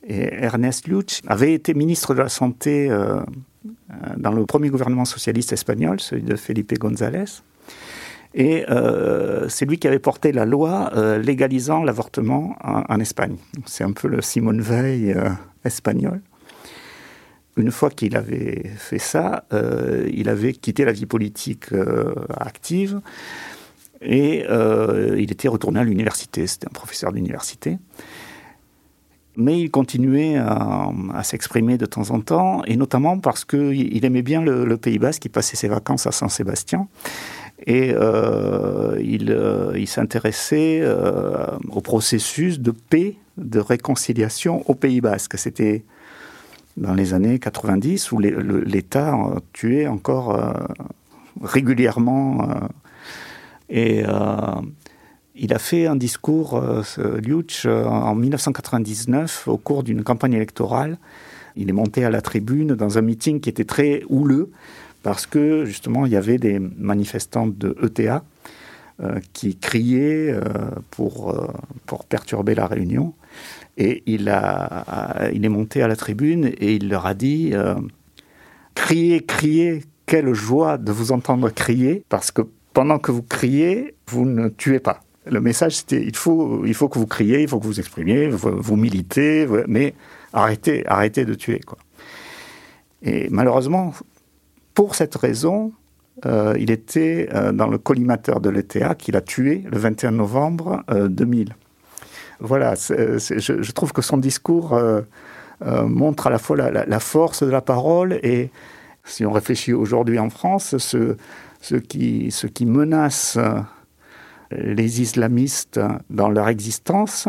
Et 0.07 0.33
Ernest 0.33 0.87
Luch 0.87 1.23
avait 1.27 1.55
été 1.55 1.75
ministre 1.75 2.15
de 2.15 2.21
la 2.21 2.29
Santé 2.29 2.91
dans 4.17 4.33
le 4.33 4.45
premier 4.47 4.69
gouvernement 4.69 5.05
socialiste 5.07 5.53
espagnol, 5.53 6.01
celui 6.01 6.23
de 6.23 6.37
Felipe 6.37 6.79
González. 6.79 7.25
Et 8.35 8.65
euh, 8.69 9.49
c'est 9.49 9.65
lui 9.65 9.79
qui 9.79 9.87
avait 9.87 10.01
porté 10.01 10.33
la 10.33 10.45
loi 10.45 10.91
euh, 10.97 11.19
légalisant 11.19 11.85
l'avortement 11.85 12.57
en, 12.63 12.99
Espagne. 12.99 13.37
C'est 13.65 13.85
un 13.85 13.93
peu 13.93 14.09
le 14.09 14.21
Simone 14.23 14.61
Veil 14.61 15.13
euh, 15.13 15.31
espagnol. 15.65 16.21
Une 17.57 17.71
fois 17.71 17.91
qu'il 17.91 18.17
avait 18.17 18.65
fait 18.77 18.99
ça, 18.99 19.45
il 20.13 20.29
avait 20.29 20.53
quitté 20.53 20.85
la 20.85 20.93
vie 20.93 21.07
politique 21.07 21.67
active 22.37 23.01
et 24.03 24.45
il 25.17 25.31
était 25.31 25.49
retourné 25.49 25.79
à 25.79 25.85
l'université. 25.85 26.47
C'était 26.47 26.67
un 26.67 26.73
professeur 26.73 27.13
d'université. 27.13 27.79
Mais 29.37 29.61
il 29.61 29.71
continuait 29.71 30.37
à, 30.37 30.93
s'exprimer 31.25 31.77
de 31.77 31.87
temps 31.87 32.11
en 32.11 32.21
temps, 32.21 32.63
et 32.67 32.77
notamment 32.77 33.19
parce 33.19 33.45
qu'il 33.45 34.05
aimait 34.05 34.23
bien 34.23 34.41
le, 34.41 34.77
Pays 34.77 34.99
Basque, 34.99 35.25
il 35.25 35.31
passait 35.31 35.57
ses 35.57 35.69
vacances 35.69 36.07
à 36.07 36.13
Saint-Sébastien. 36.13 36.87
Et 37.67 37.93
euh, 37.95 39.01
il, 39.03 39.31
euh, 39.31 39.73
il 39.77 39.89
s'intéressait 39.89 40.81
euh, 40.83 41.47
au 41.71 41.81
processus 41.81 42.61
de 42.61 42.73
paix, 42.73 43.17
de 43.39 43.59
réconciliation 43.59 44.69
au 44.69 44.75
Pays 44.75 45.01
Basque. 45.01 45.39
C'était 45.39 45.85
dans 46.77 46.95
les 46.95 47.15
années 47.15 47.39
90 47.39 48.13
où 48.13 48.19
l'État 48.19 49.17
tuait 49.53 49.87
encore 49.87 50.55
régulièrement. 51.43 52.49
et 53.69 54.03
il 55.37 55.53
a 55.53 55.59
fait 55.59 55.87
un 55.87 55.97
discours, 55.97 56.63
Liuch, 56.99 57.67
en 57.67 58.15
1999, 58.15 59.49
au 59.49 59.57
cours 59.57 59.83
d'une 59.83 60.03
campagne 60.03 60.35
électorale. 60.35 60.99
Il 61.57 61.69
est 61.69 61.73
monté 61.73 62.05
à 62.05 62.11
la 62.11 62.21
tribune 62.21 62.75
dans 62.75 62.99
un 62.99 63.03
meeting 63.03 63.41
qui 63.41 63.49
était 63.49 63.65
très 63.65 64.03
houleux 64.09 64.51
parce 65.05 65.27
que 65.27 65.65
justement 65.65 66.07
il 66.07 66.13
y 66.13 66.17
avait 66.17 66.39
des 66.39 66.59
manifestants 66.59 67.47
de 67.47 67.77
ETA 67.83 68.25
euh, 69.03 69.21
qui 69.33 69.57
criaient 69.57 70.33
euh, 70.33 70.41
pour, 70.91 71.31
euh, 71.31 71.47
pour 71.87 72.05
perturber 72.05 72.55
la 72.55 72.67
réunion. 72.67 73.15
Et 73.77 74.03
il, 74.07 74.29
a, 74.29 75.29
il 75.33 75.45
est 75.45 75.49
monté 75.49 75.83
à 75.83 75.89
la 75.89 75.97
tribune 75.97 76.53
et 76.59 76.77
il 76.77 76.89
leur 76.89 77.07
a 77.07 77.15
dit 77.15 77.53
Criez, 78.75 79.21
criez, 79.23 79.83
quelle 80.07 80.35
joie 80.35 80.79
de 80.79 80.93
vous 80.93 81.13
entendre 81.13 81.51
crier, 81.51 82.05
parce 82.09 82.31
que 82.31 82.43
pendant 82.73 82.99
que 82.99 83.11
vous 83.13 83.23
criez, 83.23 83.95
vous 84.09 84.27
ne 84.27 84.49
tuez 84.49 84.81
pas. 84.81 85.01
Le 85.27 85.41
message, 85.41 85.77
c'était 85.77 86.03
il 86.03 86.17
faut, 86.17 86.67
il 86.67 86.75
faut 86.75 86.89
que 86.89 86.99
vous 86.99 87.07
criez, 87.07 87.43
il 87.43 87.49
faut 87.49 87.59
que 87.59 87.65
vous 87.65 87.81
exprimiez, 87.81 88.29
vous, 88.29 88.77
militez, 88.77 89.47
mais 89.67 89.95
arrêtez, 90.33 90.87
arrêtez 90.87 91.25
de 91.25 91.35
tuer. 91.35 91.61
Quoi. 91.61 91.79
Et 93.03 93.29
malheureusement, 93.31 93.95
pour 94.75 94.95
cette 94.95 95.15
raison, 95.15 95.73
il 96.25 96.71
était 96.71 97.29
dans 97.55 97.69
le 97.69 97.79
collimateur 97.79 98.41
de 98.41 98.51
l'ETA 98.51 98.95
qu'il 98.97 99.17
a 99.17 99.23
tué 99.23 99.65
le 99.71 99.79
21 99.79 100.11
novembre 100.11 100.85
2000. 101.09 101.55
Voilà, 102.45 102.75
je, 102.75 103.73
trouve 103.73 103.93
que 103.93 104.03
son 104.03 104.19
discours 104.19 104.79
montre 105.65 106.27
à 106.27 106.31
la 106.31 106.39
fois 106.39 106.57
la, 106.57 107.01
force 107.01 107.43
de 107.43 107.51
la 107.51 107.61
parole 107.61 108.19
et, 108.23 108.51
si 109.05 109.25
on 109.25 109.33
réfléchit 109.33 109.73
aujourd'hui 109.73 110.19
en 110.19 110.31
France, 110.31 110.77
ce, 110.79 111.75
qui, 111.77 112.31
ce 112.31 112.47
menace 112.65 113.39
les 114.51 115.01
islamistes 115.01 115.81
dans 116.11 116.29
leur 116.29 116.49
existence, 116.49 117.29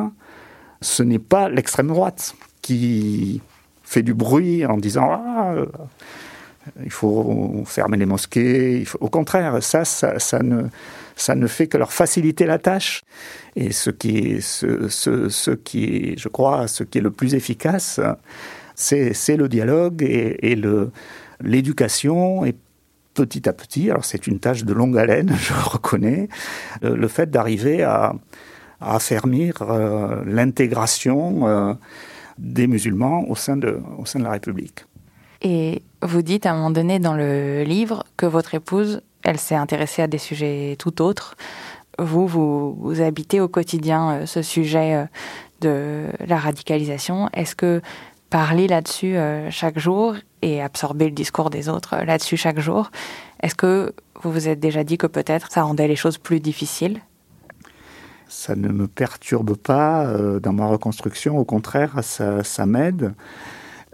ce 0.82 1.04
n'est 1.04 1.20
pas 1.20 1.50
l'extrême 1.50 1.88
droite 1.88 2.36
qui 2.62 3.42
fait 3.84 4.04
du 4.04 4.14
bruit 4.14 4.66
en 4.66 4.78
disant 4.78 5.10
ah, 5.12 5.54
il 6.84 6.92
faut 6.92 7.64
fermer 7.66 7.98
les 7.98 8.06
mosquées. 8.06 8.86
Au 9.00 9.10
contraire, 9.10 9.62
ça, 9.62 9.86
ça, 9.86 10.40
ne, 10.42 10.64
ça 11.16 11.36
ne 11.36 11.48
fait 11.48 11.68
que 11.68 11.78
leur 11.78 11.94
faciliter 11.94 12.46
la 12.46 12.60
tâche. 12.60 13.04
Et 13.56 13.72
ce 13.72 13.90
qui 13.90 14.40
je 14.40 16.28
crois, 16.28 16.68
ce 16.68 16.84
qui 16.84 16.98
est 16.98 17.02
le 17.02 17.12
plus 17.12 17.36
efficace, 17.36 18.00
c'est 18.76 19.38
le 19.38 19.48
dialogue 19.48 20.04
et, 20.04 20.58
l'éducation 21.42 22.46
et 22.46 22.56
petit 23.14 23.48
à 23.48 23.54
petit, 23.54 23.90
alors 23.90 24.06
c'est 24.06 24.28
une 24.28 24.40
tâche 24.40 24.64
de 24.66 24.74
longue 24.74 24.98
haleine, 24.98 25.34
je 25.40 25.54
reconnais, 25.54 26.28
euh, 26.84 26.96
le 26.96 27.08
fait 27.08 27.32
d'arriver 27.32 27.82
à, 27.84 28.14
affermir 28.82 29.62
euh, 29.62 30.22
l'intégration 30.26 31.48
euh, 31.48 31.74
des 32.38 32.68
musulmans 32.68 33.26
au 33.30 33.36
sein 33.36 33.56
de 33.56 33.80
la 34.16 34.32
République. 34.32 34.86
Et 35.42 35.82
vous 36.02 36.22
dites 36.22 36.46
à 36.46 36.52
un 36.52 36.56
moment 36.56 36.72
donné 36.72 37.00
dans 37.00 37.16
le 37.16 37.64
livre 37.64 38.04
que 38.18 38.26
votre 38.26 38.54
épouse, 38.56 39.02
elle 39.26 39.40
s'est 39.40 39.56
intéressée 39.56 40.02
à 40.02 40.08
des 40.08 40.18
sujets 40.18 40.76
tout 40.80 41.02
autres. 41.02 41.36
Vous, 42.00 42.28
vous, 42.28 43.02
habitez 43.02 43.42
au 43.42 43.48
quotidien 43.48 44.26
ce 44.26 44.42
sujet 44.42 45.08
de 45.62 46.08
la 46.26 46.38
radicalisation. 46.38 47.30
Est-ce 47.34 47.56
que 47.56 47.82
parler 48.30 48.68
là-dessus 48.68 49.16
chaque 49.50 49.80
jour 49.80 50.16
et 50.46 50.62
absorber 50.62 51.06
le 51.06 51.12
discours 51.12 51.50
des 51.50 51.70
autres 51.70 51.96
là-dessus 52.06 52.38
chaque 52.38 52.60
jour. 52.60 52.92
Est-ce 53.42 53.56
que 53.56 53.94
vous 54.22 54.32
vous 54.32 54.48
êtes 54.48 54.60
déjà 54.60 54.84
dit 54.84 54.98
que 54.98 55.08
peut-être 55.08 55.52
ça 55.52 55.64
rendait 55.64 55.88
les 55.88 55.96
choses 55.96 56.20
plus 56.20 56.40
difficiles? 56.40 57.02
Ça 58.28 58.56
ne 58.56 58.70
me 58.70 58.88
perturbe 58.88 59.56
pas 59.56 60.06
euh, 60.06 60.40
dans 60.40 60.54
ma 60.54 60.68
reconstruction, 60.68 61.38
au 61.38 61.46
contraire, 61.46 62.00
ça, 62.04 62.66
m'aide. 62.66 63.14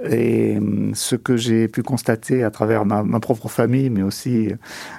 Et 0.10 0.58
hum, 0.58 0.92
ce 0.96 1.16
que 1.16 1.38
j'ai 1.38 1.68
pu 1.68 1.84
constater 1.84 2.44
à 2.44 2.52
travers 2.52 2.86
ma, 2.86 3.20
propre 3.20 3.50
famille, 3.50 3.90
mais 3.90 4.04
aussi 4.04 4.50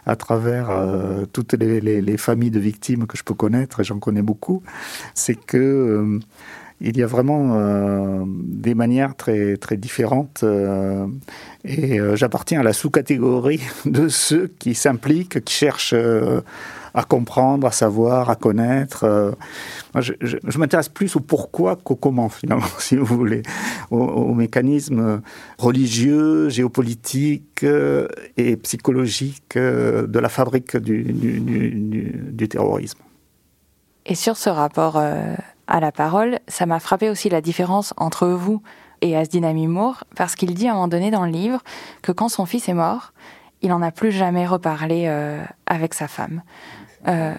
à 0.07 0.17
travers 0.17 0.71
euh, 0.71 1.25
toutes 1.33 1.55
les, 1.55 2.17
familles 2.17 2.51
de 2.51 2.61
victimes 2.61 3.07
que 3.07 3.17
je 3.17 3.25
peux 3.25 3.35
connaître, 3.35 3.81
et 3.81 3.85
j'en 3.85 3.99
connais 3.99 4.23
beaucoup, 4.23 4.63
c'est 5.15 5.35
que 5.35 5.99
hum, 5.99 6.21
il 6.85 6.97
y 6.97 7.03
a 7.03 7.07
vraiment 7.07 7.55
euh, 7.55 8.25
des 8.27 8.75
manières 8.75 9.15
très, 9.15 9.57
très 9.57 9.77
différentes. 9.77 10.41
Euh, 10.43 11.07
et 11.65 12.01
euh, 12.01 12.17
j'appartiens 12.17 12.61
à 12.61 12.63
la 12.65 12.73
sous-catégorie 12.73 13.61
de 13.85 14.09
ceux 14.09 14.53
qui 14.59 14.75
s'impliquent, 14.75 15.45
qui 15.45 15.55
cherchent 15.55 15.95
à 16.95 17.05
comprendre, 17.05 17.67
à 17.67 17.71
savoir, 17.71 18.31
à 18.31 18.37
connaître. 18.37 19.35
Moi, 19.95 20.03
je, 20.03 20.59
m'intéresse 20.59 20.89
plus 20.89 21.17
au 21.17 21.21
pourquoi 21.21 21.77
qu'au 21.77 21.97
comment, 21.97 22.29
finalement, 22.29 22.67
si 22.79 22.97
vous 22.97 23.05
voulez, 23.05 23.43
aux, 23.91 24.35
mécanismes 24.35 25.23
religieux, 25.59 26.49
géopolitiques 26.49 27.65
et 28.37 28.57
psychologiques 28.57 29.57
de 29.57 30.19
la 30.19 30.29
fabrique 30.29 30.77
du, 30.77 32.49
terrorisme. 32.49 32.99
Et 34.05 34.15
sur 34.15 34.37
ce 34.37 34.51
rapport 34.51 34.97
à 34.97 35.81
la 35.81 35.93
parole, 35.93 36.39
ça 36.49 36.67
m'a 36.67 36.81
frappé 36.81 37.09
aussi 37.09 37.29
la 37.29 37.41
différence 37.41 37.95
entre 37.97 38.27
vous 38.29 38.63
et 39.03 39.17
Asdin 39.17 39.43
Amimour, 39.43 40.05
parce 40.17 40.37
qu'il 40.37 40.55
dit 40.55 40.69
à 40.69 40.71
un 40.71 40.75
moment 40.75 40.89
donné 40.89 41.11
dans 41.11 41.27
le 41.27 41.33
livre 41.33 41.61
que 42.03 42.13
quand 42.13 42.29
son 42.29 42.47
fils 42.47 42.69
est 42.69 42.75
mort, 42.75 43.13
il 43.61 43.69
n'en 43.69 43.83
a 43.83 43.91
plus 43.91 44.13
jamais 44.13 44.47
reparlé 44.47 45.05
euh, 45.07 45.43
avec 45.67 45.95
sa 45.95 46.09
femme. 46.09 46.43
Euh, 47.09 47.35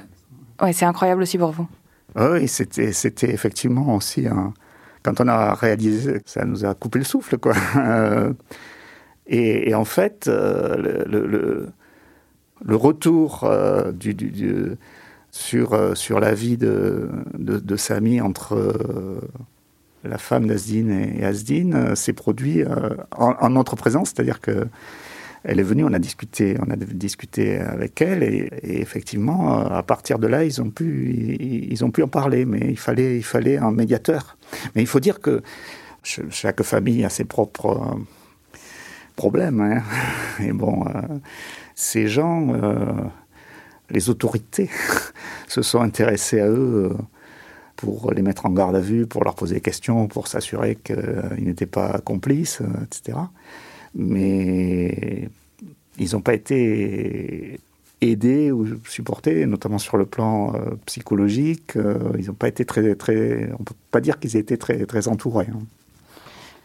ouais, 0.61 0.73
c'est 0.73 0.85
incroyable 0.85 1.21
aussi 1.21 1.37
pour 1.37 1.51
vous. 1.51 1.67
Ah 2.15 2.31
oui, 2.31 2.47
c'était, 2.47 2.91
c'était 2.91 3.31
effectivement 3.31 3.95
aussi 3.95 4.27
un... 4.27 4.53
Quand 5.01 5.19
on 5.19 5.27
a 5.27 5.53
réalisé, 5.53 6.21
ça 6.25 6.45
nous 6.45 6.63
a 6.63 6.73
coupé 6.75 6.99
le 6.99 7.05
souffle, 7.05 7.37
quoi. 7.37 7.53
et, 9.27 9.75
en 9.75 9.83
fait, 9.83 10.27
euh, 10.27 11.03
le, 11.05 12.75
retour 12.75 13.43
sur, 15.33 15.73
euh, 15.73 15.95
sur 15.95 16.19
la 16.19 16.33
vie 16.33 16.57
de, 16.57 17.09
de, 17.33 17.75
Samy 17.75 18.21
entre 18.21 18.53
euh, 18.55 19.19
la 20.03 20.19
femme 20.19 20.45
d'Asdine 20.45 20.91
et 20.91 21.25
euh, 21.25 21.95
s'est 21.95 22.13
produit 22.13 22.63
en, 23.17 23.49
notre 23.49 23.75
présence, 23.75 24.09
c'est-à-dire 24.09 24.39
que 24.39 24.67
elle 25.43 25.59
est 25.59 25.63
venue, 25.63 25.83
on 25.83 25.93
a 25.93 25.99
discuté, 25.99 26.57
on 26.65 26.71
a 26.71 26.75
discuté 26.75 27.59
avec 27.59 28.01
elle 28.01 28.23
et, 28.23 28.49
effectivement, 28.63 29.65
à 29.65 29.83
partir 29.83 30.19
de 30.19 30.27
là, 30.27 30.43
ils 30.43 30.61
ont 30.61 30.69
pu, 30.69 31.37
ils, 31.69 31.83
ont 31.83 31.91
pu 31.91 32.03
en 32.03 32.07
parler, 32.07 32.45
mais 32.45 32.61
il 32.69 32.77
fallait, 32.77 33.17
il 33.17 33.23
fallait 33.23 33.57
un 33.57 33.71
médiateur. 33.71 34.37
Mais 34.75 34.81
il 34.81 34.87
faut 34.87 34.99
dire 34.99 35.19
que 35.19 35.41
chaque 36.03 36.63
famille 36.63 37.03
a 37.03 37.09
ses 37.09 37.25
propres 37.25 37.97
problèmes. 39.15 39.61
Hein. 39.61 39.83
Et 40.43 40.53
bon, 40.53 40.85
ces 41.75 42.07
gens 42.07 42.47
les 43.93 44.09
autorités 44.09 44.69
se 45.47 45.61
sont 45.61 45.81
intéressées 45.81 46.41
à 46.41 46.47
eux 46.47 46.91
euh, 46.91 46.97
pour 47.75 48.11
les 48.11 48.21
mettre 48.21 48.45
en 48.45 48.49
garde 48.49 48.75
à 48.75 48.79
vue, 48.79 49.05
pour 49.07 49.23
leur 49.23 49.35
poser 49.35 49.55
des 49.55 49.61
questions, 49.61 50.07
pour 50.07 50.27
s'assurer 50.27 50.75
qu'ils 50.75 51.43
n'étaient 51.45 51.65
pas 51.65 51.99
complices, 51.99 52.61
euh, 52.61 52.83
etc. 52.83 53.17
Mais 53.95 55.29
ils 55.99 56.13
n'ont 56.13 56.21
pas 56.21 56.33
été 56.33 57.59
aidés 58.01 58.51
ou 58.51 58.67
supportés, 58.87 59.45
notamment 59.45 59.77
sur 59.77 59.97
le 59.97 60.05
plan 60.05 60.53
euh, 60.55 60.71
psychologique. 60.85 61.73
ils 62.17 62.27
n'ont 62.27 62.33
pas 62.33 62.47
été 62.47 62.65
très, 62.65 62.95
très. 62.95 63.49
On 63.59 63.63
peut 63.63 63.75
pas 63.91 64.01
dire 64.01 64.19
qu'ils 64.19 64.35
aient 64.35 64.41
été 64.41 64.57
très, 64.57 64.85
très 64.85 65.07
entourés. 65.07 65.47
Hein. 65.51 65.59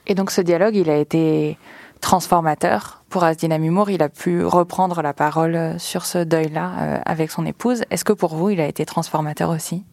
Et 0.09 0.15
donc 0.15 0.31
ce 0.31 0.41
dialogue, 0.41 0.75
il 0.75 0.89
a 0.89 0.97
été 0.97 1.59
transformateur 2.01 3.03
pour 3.11 3.25
Asdin 3.25 3.51
Amimour. 3.51 3.91
Il 3.91 4.03
a 4.03 4.09
pu 4.09 4.45
reprendre 4.45 5.03
la 5.03 5.13
parole 5.13 5.75
sur 5.79 6.07
ce 6.07 6.19
deuil-là 6.19 6.73
euh, 6.79 6.99
avec 7.05 7.31
son 7.31 7.45
épouse. 7.45 7.83
Est-ce 7.91 8.05
que 8.05 8.13
pour 8.13 8.35
vous, 8.35 8.51
il 8.51 8.61
a 8.61 8.67
été 8.67 8.87
transformateur 8.87 9.51
aussi? 9.51 9.85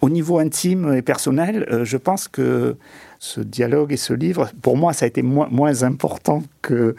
Au 0.00 0.08
niveau 0.08 0.38
intime 0.38 0.94
et 0.94 1.02
personnel, 1.02 1.66
euh, 1.70 1.84
je 1.84 1.96
pense 1.96 2.28
que 2.28 2.76
ce 3.18 3.40
dialogue 3.40 3.92
et 3.92 3.96
ce 3.96 4.12
livre, 4.12 4.50
pour 4.62 4.76
moi, 4.76 4.92
ça 4.92 5.04
a 5.04 5.08
été 5.08 5.22
moins, 5.22 5.82
important 5.82 6.42
que, 6.62 6.94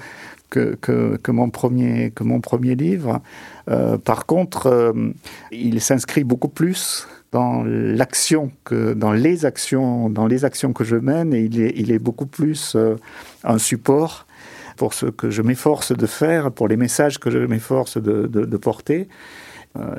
que, 0.50 1.32
mon, 1.32 1.50
premier, 1.50 2.12
que 2.12 2.24
mon 2.24 2.42
premier 2.42 2.76
livre. 2.76 3.22
Euh, 3.70 3.98
par 3.98 4.26
contre, 4.26 4.94
il 5.52 5.80
s'inscrit 5.80 6.24
beaucoup 6.24 6.50
plus 6.50 7.08
dans 7.32 7.64
l'action 7.64 8.52
que 8.64 8.94
dans 8.94 9.12
les 9.12 9.46
actions 9.46 10.10
dans 10.10 10.28
les 10.28 10.46
actions 10.46 10.74
que 10.74 10.84
je 10.84 10.96
mène 10.96 11.34
et 11.34 11.42
il 11.42 11.92
est, 11.92 12.00
beaucoup 12.00 12.26
plus 12.26 12.74
euh, 12.76 12.96
un 13.44 13.58
support 13.58 14.26
pour 14.78 14.94
ce 14.94 15.08
que 15.08 15.30
je 15.30 15.42
m'efforce 15.42 15.92
de 15.92 16.08
faire 16.08 16.52
pour 16.52 16.68
les 16.68 16.78
messages 16.78 17.20
que 17.20 17.30
je 17.30 17.40
m'efforce 17.40 17.98
de, 17.98 18.58
porter 18.58 19.02
euh, 19.02 19.49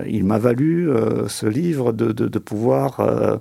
il 0.07 0.25
m'a 0.25 0.39
valu 0.39 0.91
euh, 0.91 1.29
ce 1.29 1.47
livre 1.47 1.93
de, 1.93 2.39
pouvoir 2.39 3.41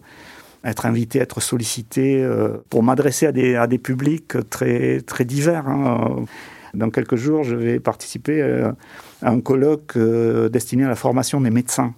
être 0.63 0.86
invité, 0.86 1.19
être 1.19 1.41
sollicité 1.41 2.28
pour 2.69 2.84
m'adresser 2.84 3.28
à 3.28 3.67
des, 3.67 3.78
publics 3.78 4.49
très, 4.49 5.02
très 5.02 5.25
divers. 5.25 5.67
Hein. 5.67 6.25
Dans 6.73 6.89
quelques 6.89 7.15
jours, 7.15 7.43
je 7.43 7.56
vais 7.56 7.80
participer 7.80 8.41
à 9.21 9.32
un 9.32 9.39
colloque 9.39 9.97
destiné 10.52 10.86
à 10.86 10.89
la 10.89 10.95
formation 10.95 11.41
des 11.41 11.49
médecins 11.49 11.93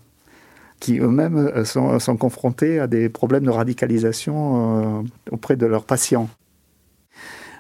qui 0.82 0.98
eux-mêmes 0.98 1.38
euh, 1.38 1.64
sont, 1.64 2.18
confrontés 2.18 2.80
à 2.80 2.88
des 2.88 3.08
problèmes 3.08 3.46
de 3.46 3.50
radicalisation 3.50 5.00
euh, 5.00 5.04
auprès 5.32 5.56
de 5.56 5.66
leurs 5.66 5.86
patients. 5.86 6.28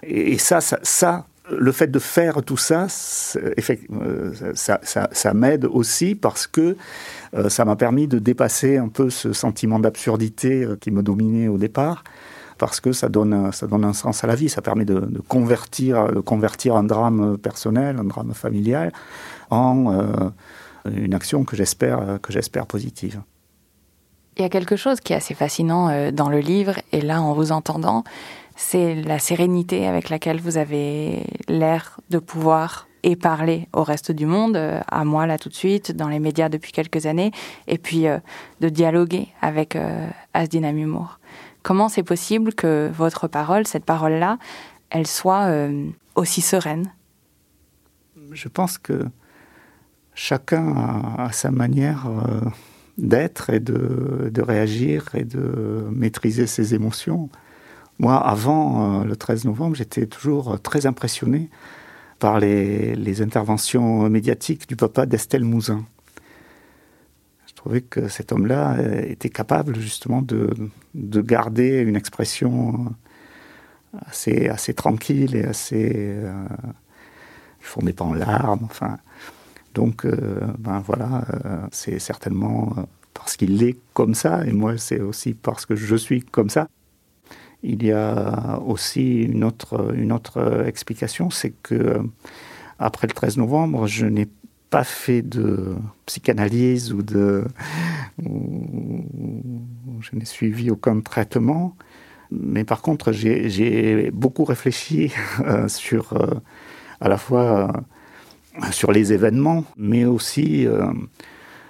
Et, 0.04 0.38
ça, 0.38 0.60
ça, 0.60 1.28
le 1.58 1.72
fait 1.72 1.88
de 1.88 2.00
faire 2.00 2.44
tout 2.44 2.58
ça, 2.58 2.88
euh, 3.36 4.34
ça, 4.54 5.34
m'aide 5.34 5.66
aussi 5.66 6.16
parce 6.16 6.48
que 6.48 6.76
ça 7.48 7.66
m'a 7.66 7.76
permis 7.76 8.08
de 8.08 8.20
dépasser 8.20 8.78
un 8.78 8.90
peu 8.90 9.10
ce 9.10 9.34
sentiment 9.34 9.80
d'absurdité 9.80 10.68
qui 10.82 10.92
me 10.92 11.04
dominait 11.04 11.48
au 11.48 11.58
départ, 11.58 12.04
parce 12.58 12.80
que 12.80 12.92
ça 12.92 13.10
donne, 13.10 13.52
ça 13.52 13.68
donne 13.68 13.86
un 13.86 13.94
sens 13.94 14.24
à 14.24 14.28
la 14.28 14.36
vie, 14.36 14.50
ça 14.50 14.62
permet 14.62 14.86
de, 14.86 15.22
convertir, 15.28 16.08
de 16.08 16.20
convertir 16.20 16.76
un 16.76 16.84
drame 16.84 17.38
personnel, 17.38 17.98
un 17.98 18.04
drame 18.04 18.34
familial, 18.34 18.92
en 19.50 20.32
une 20.86 21.14
action 21.14 21.44
que 21.46 21.56
j'espère 21.56 22.66
positive. 22.68 23.22
Il 24.38 24.42
y 24.42 24.46
a 24.46 24.50
quelque 24.50 24.76
chose 24.76 25.02
qui 25.02 25.14
est 25.14 25.18
assez 25.18 25.34
fascinant 25.34 25.90
euh, 25.90 26.12
dans 26.12 26.30
le 26.30 26.40
livre 26.40 26.76
et 26.92 27.02
là 27.02 27.22
en 27.22 27.34
vous 27.34 27.52
entendant, 27.52 28.04
c'est 28.62 28.95
la 28.95 29.19
sérénité 29.19 29.88
avec 29.88 30.10
laquelle 30.10 30.39
vous 30.39 30.58
avez 30.58 31.26
l'air 31.47 32.00
de 32.10 32.19
pouvoir 32.19 32.88
et 33.04 33.15
parler 33.15 33.67
au 33.74 33.84
reste 33.84 34.12
du 34.12 34.26
monde, 34.26 34.56
à 34.56 35.04
moi 35.06 35.26
là 35.26 35.38
tout 35.39 35.50
de 35.50 35.56
suite, 35.56 35.91
dans 35.91 36.08
les 36.08 36.19
médias 36.19 36.50
depuis 36.50 36.71
quelques 36.71 37.08
années, 37.08 37.32
et 37.67 37.80
puis 37.80 38.06
de 38.62 38.69
dialoguer 38.69 39.30
avec 39.41 39.76
Asdin 40.36 40.63
Amumour. 40.63 41.19
Comment 41.63 41.89
c'est 41.89 42.04
possible 42.04 42.54
que 42.54 42.91
votre 42.93 43.28
parole, 43.28 43.65
cette 43.65 43.86
parole-là, 43.86 44.38
elle 44.91 45.08
soit 45.08 45.50
aussi 46.15 46.41
sereine? 46.41 46.93
Je 48.32 48.47
pense 48.47 48.78
que 48.78 49.08
chacun 50.13 50.74
a, 51.17 51.32
sa 51.32 51.52
manière 51.52 52.08
euh, 52.08 52.41
d'être 52.97 53.50
et 53.50 53.60
de, 53.60 54.41
réagir 54.41 55.10
et 55.13 55.24
de 55.24 55.88
maîtriser 55.91 56.47
ses 56.47 56.74
émotions. 56.74 57.30
Moi, 58.02 58.18
avant 58.18 59.02
euh, 59.02 59.06
le 59.06 59.16
13 59.16 59.46
novembre, 59.46 59.76
j'étais 59.76 60.06
toujours 60.08 60.60
très 60.60 60.86
impressionné 60.86 61.50
par 62.20 62.40
les, 62.40 63.22
interventions 63.22 64.10
médiatiques 64.10 64.68
du 64.68 64.76
papa 64.76 65.06
d'Estelle 65.06 65.46
Mouzin. 65.46 65.86
Je 67.48 67.54
trouvais 67.54 67.82
que 67.82 68.10
cet 68.10 68.34
homme-là 68.34 68.78
était 69.08 69.30
capable 69.30 69.80
justement 69.80 70.22
de, 70.22 70.52
garder 70.94 71.80
une 71.80 71.96
expression 71.96 72.94
assez, 74.08 74.50
assez 74.50 74.74
tranquille 74.74 75.36
et 75.36 75.46
assez... 75.46 75.92
Euh, 75.96 76.34
il 77.60 77.64
ne 77.64 77.68
fondait 77.68 77.94
pas 77.94 78.06
en 78.06 78.14
larmes, 78.14 78.66
enfin... 78.66 78.98
Donc, 79.74 80.06
euh, 80.06 80.40
ben 80.60 80.80
voilà, 80.80 81.24
euh, 81.46 81.66
c'est 81.72 82.00
certainement 82.00 82.74
euh, 82.78 82.82
parce 83.14 83.38
qu'il 83.38 83.64
est 83.64 83.78
comme 83.94 84.16
ça, 84.16 84.46
et 84.46 84.52
moi 84.52 84.78
c'est 84.78 85.00
aussi 85.00 85.34
parce 85.34 85.66
que 85.66 85.76
je 85.76 85.96
suis 85.96 86.22
comme 86.22 86.50
ça. 86.50 86.68
Il 87.63 87.84
y 87.84 87.91
a 87.91 88.60
aussi 88.65 89.24
une 89.24 89.43
autre, 89.43 89.93
une 89.95 90.12
autre 90.12 90.65
explication, 90.65 91.30
c'est 91.30 91.52
que 91.63 92.02
après 92.80 93.08
le 93.08 93.13
13 93.13 93.38
novembre, 93.38 93.88
je 93.88 94.06
n'ai 94.06 94.28
pas 94.69 94.84
fait 94.84 95.21
de 95.21 95.76
psychanalyse 96.06 96.93
ou 96.93 97.04
de. 97.04 97.45
je 98.19 100.15
n'ai 100.15 100.26
suivi 100.26 100.71
aucun 100.71 101.00
traitement. 101.02 101.76
Mais 102.32 102.63
par 102.63 102.82
contre, 102.82 103.12
j'ai 103.12 104.10
beaucoup 104.12 104.45
réfléchi 104.45 105.13
sur 105.67 106.13
à 107.02 107.10
la 107.10 107.17
fois 107.17 107.74
sur 108.71 108.91
les 108.91 109.13
événements, 109.13 109.63
mais 109.78 110.06
aussi 110.06 110.67
euh, 110.67 110.91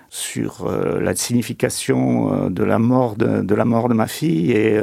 sur 0.09 0.65
euh, 0.65 0.99
la 0.99 1.15
signification 1.15 2.45
euh, 2.45 2.49
de 2.49 2.63
la 2.63 2.79
mort 2.79 3.15
de, 3.15 3.55
la 3.55 3.65
mort 3.65 3.87
de 3.89 3.93
ma 3.93 4.07
fille 4.07 4.51
et 4.51 4.79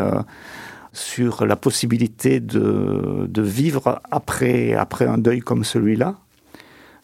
sur 0.98 1.46
la 1.46 1.56
possibilité 1.56 2.40
de, 2.40 3.26
de, 3.28 3.42
vivre 3.42 4.00
après, 4.10 4.74
après 4.74 5.06
un 5.06 5.18
deuil 5.18 5.40
comme 5.40 5.64
celui-là. 5.64 6.16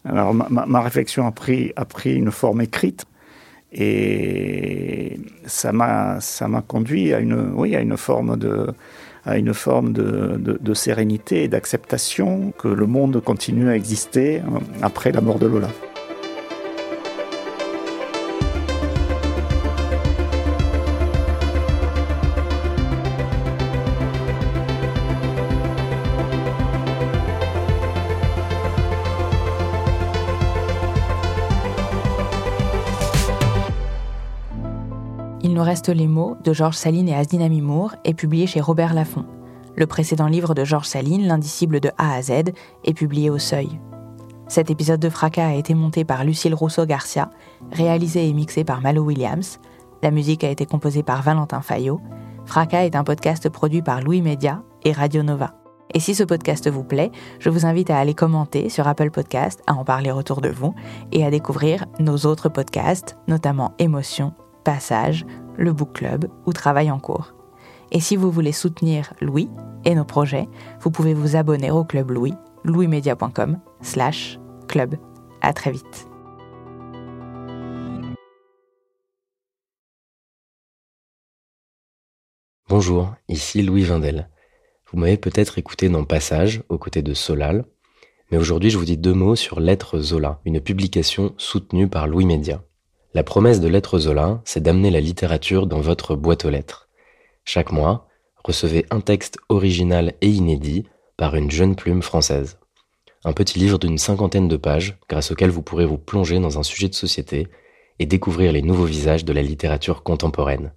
Alors 0.03 0.33
ma, 0.33 0.81
réflexion 0.81 1.25
a 1.25 1.31
pris, 1.31 1.71
a 1.75 1.85
pris 1.85 2.13
une 2.15 2.31
forme 2.31 2.61
écrite 2.61 3.05
et 3.71 5.19
ça 5.47 5.71
m'a 5.71 6.19
conduit 6.67 7.13
à 7.13 7.19
une, 7.19 7.53
oui, 7.55 7.75
à 7.75 7.81
une 7.81 7.97
forme 7.97 8.37
de, 8.37 8.67
à 9.25 9.37
une 9.37 9.53
forme 9.53 9.93
de, 9.93 10.73
sérénité 10.73 11.43
et 11.43 11.47
d'acceptation 11.47 12.53
que 12.57 12.67
le 12.67 12.85
monde 12.85 13.19
continue 13.21 13.69
à 13.69 13.75
exister 13.75 14.39
euh, 14.39 14.59
après 14.81 15.11
la 15.11 15.21
mort 15.21 15.39
de 15.39 15.47
Lola. 15.47 15.69
Reste 35.65 35.89
les 35.89 36.07
mots 36.07 36.37
de 36.43 36.53
Georges 36.53 36.77
Saline 36.77 37.09
et 37.09 37.15
Asdin 37.15 37.41
Amimour 37.41 37.95
est 38.03 38.13
publié 38.13 38.45
chez 38.45 38.61
Robert 38.61 38.93
Laffont. 38.93 39.25
Le 39.75 39.87
précédent 39.87 40.27
livre 40.27 40.53
de 40.53 40.63
Georges 40.63 40.87
Saline, 40.87 41.27
L'indicible 41.27 41.79
de 41.79 41.89
A 41.97 42.13
à 42.13 42.21
Z, 42.21 42.53
est 42.83 42.93
publié 42.93 43.31
au 43.31 43.39
Seuil. 43.39 43.79
Cet 44.47 44.69
épisode 44.69 44.99
de 44.99 45.09
Fracas 45.09 45.47
a 45.47 45.53
été 45.55 45.73
monté 45.73 46.05
par 46.05 46.23
Lucille 46.23 46.53
Rousseau-Garcia, 46.53 47.31
réalisé 47.71 48.29
et 48.29 48.33
mixé 48.33 48.63
par 48.63 48.79
Malo 48.79 49.01
Williams. 49.01 49.59
La 50.03 50.11
musique 50.11 50.43
a 50.43 50.51
été 50.51 50.67
composée 50.67 51.01
par 51.01 51.23
Valentin 51.23 51.61
Fayot. 51.61 51.99
Fracas 52.45 52.85
est 52.85 52.95
un 52.95 53.03
podcast 53.03 53.49
produit 53.49 53.81
par 53.81 54.01
Louis 54.01 54.21
Média 54.21 54.61
et 54.83 54.91
Radio 54.91 55.23
Nova. 55.23 55.55
Et 55.95 55.99
si 55.99 56.13
ce 56.13 56.23
podcast 56.23 56.69
vous 56.69 56.83
plaît, 56.83 57.11
je 57.39 57.49
vous 57.49 57.65
invite 57.65 57.89
à 57.89 57.97
aller 57.97 58.13
commenter 58.13 58.69
sur 58.69 58.87
Apple 58.87 59.09
Podcast, 59.09 59.63
à 59.65 59.73
en 59.73 59.83
parler 59.83 60.11
autour 60.11 60.41
de 60.41 60.49
vous 60.49 60.75
et 61.11 61.25
à 61.25 61.31
découvrir 61.31 61.85
nos 61.99 62.17
autres 62.17 62.49
podcasts, 62.49 63.17
notamment 63.27 63.73
Émotion, 63.79 64.33
Passage, 64.63 65.25
le 65.57 65.73
book 65.73 65.93
club 65.93 66.25
ou 66.45 66.53
travail 66.53 66.91
en 66.91 66.99
cours. 66.99 67.33
Et 67.91 67.99
si 67.99 68.15
vous 68.15 68.31
voulez 68.31 68.51
soutenir 68.51 69.13
Louis 69.21 69.49
et 69.83 69.95
nos 69.95 70.05
projets, 70.05 70.47
vous 70.81 70.91
pouvez 70.91 71.13
vous 71.13 71.35
abonner 71.35 71.71
au 71.71 71.83
club 71.83 72.11
Louis, 72.11 72.33
louismedia.com 72.63 73.59
slash 73.81 74.39
club. 74.67 74.95
À 75.41 75.53
très 75.53 75.71
vite. 75.71 76.07
Bonjour, 82.67 83.13
ici 83.29 83.61
Louis 83.61 83.83
Vindel. 83.83 84.27
Vous 84.91 84.97
m'avez 84.99 85.17
peut-être 85.17 85.59
écouté 85.59 85.87
dans 85.87 86.03
Passage, 86.03 86.63
aux 86.67 86.79
côtés 86.79 87.03
de 87.03 87.13
Solal, 87.13 87.65
mais 88.31 88.37
aujourd'hui 88.37 88.71
je 88.71 88.77
vous 88.77 88.85
dis 88.85 88.97
deux 88.97 89.13
mots 89.13 89.35
sur 89.35 89.59
Lettres 89.59 89.99
Zola, 89.99 90.41
une 90.45 90.59
publication 90.59 91.35
soutenue 91.37 91.87
par 91.87 92.07
Louis 92.07 92.25
Média. 92.25 92.63
La 93.15 93.23
promesse 93.23 93.61
de 93.61 93.69
Lettres 93.69 93.99
Zola, 93.99 94.41
c'est 94.43 94.61
d'amener 94.61 94.91
la 94.91 94.99
littérature 94.99 95.67
dans 95.67 95.79
votre 95.79 96.17
boîte 96.17 96.43
aux 96.43 96.49
lettres. 96.49 96.89
Chaque 97.45 97.71
mois, 97.71 98.09
recevez 98.43 98.85
un 98.91 98.99
texte 98.99 99.37
original 99.47 100.15
et 100.19 100.27
inédit 100.27 100.83
par 101.15 101.35
une 101.35 101.49
jeune 101.49 101.77
plume 101.77 102.01
française. 102.01 102.57
Un 103.23 103.31
petit 103.31 103.57
livre 103.57 103.79
d'une 103.79 103.97
cinquantaine 103.97 104.49
de 104.49 104.57
pages 104.57 104.97
grâce 105.07 105.31
auquel 105.31 105.49
vous 105.49 105.61
pourrez 105.61 105.85
vous 105.85 105.97
plonger 105.97 106.39
dans 106.39 106.59
un 106.59 106.63
sujet 106.63 106.89
de 106.89 106.93
société 106.93 107.47
et 107.99 108.05
découvrir 108.05 108.51
les 108.51 108.61
nouveaux 108.61 108.83
visages 108.83 109.23
de 109.23 109.31
la 109.31 109.43
littérature 109.43 110.03
contemporaine. 110.03 110.73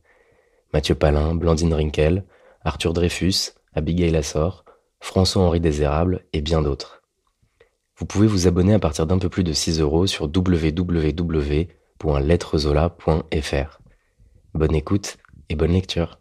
Mathieu 0.73 0.95
Palin, 0.95 1.35
Blandine 1.35 1.75
Rinkel, 1.75 2.23
Arthur 2.63 2.93
Dreyfus, 2.93 3.51
Abigail 3.75 4.15
Assor, 4.15 4.65
François-Henri 5.01 5.59
Désérable 5.59 6.25
et 6.33 6.41
bien 6.41 6.63
d'autres. 6.63 7.03
Vous 7.97 8.07
pouvez 8.07 8.29
vous 8.29 8.47
abonner 8.47 8.75
à 8.75 8.79
partir 8.79 9.09
d'un 9.09 9.19
peu 9.19 9.29
plus 9.29 9.43
de 9.43 9.53
6 9.53 9.81
euros 9.81 10.07
sur 10.07 10.27
www 10.27 11.67
Bonne 14.55 14.77
écoute 14.77 15.17
et 15.49 15.57
bonne 15.57 15.73
lecture. 15.73 16.21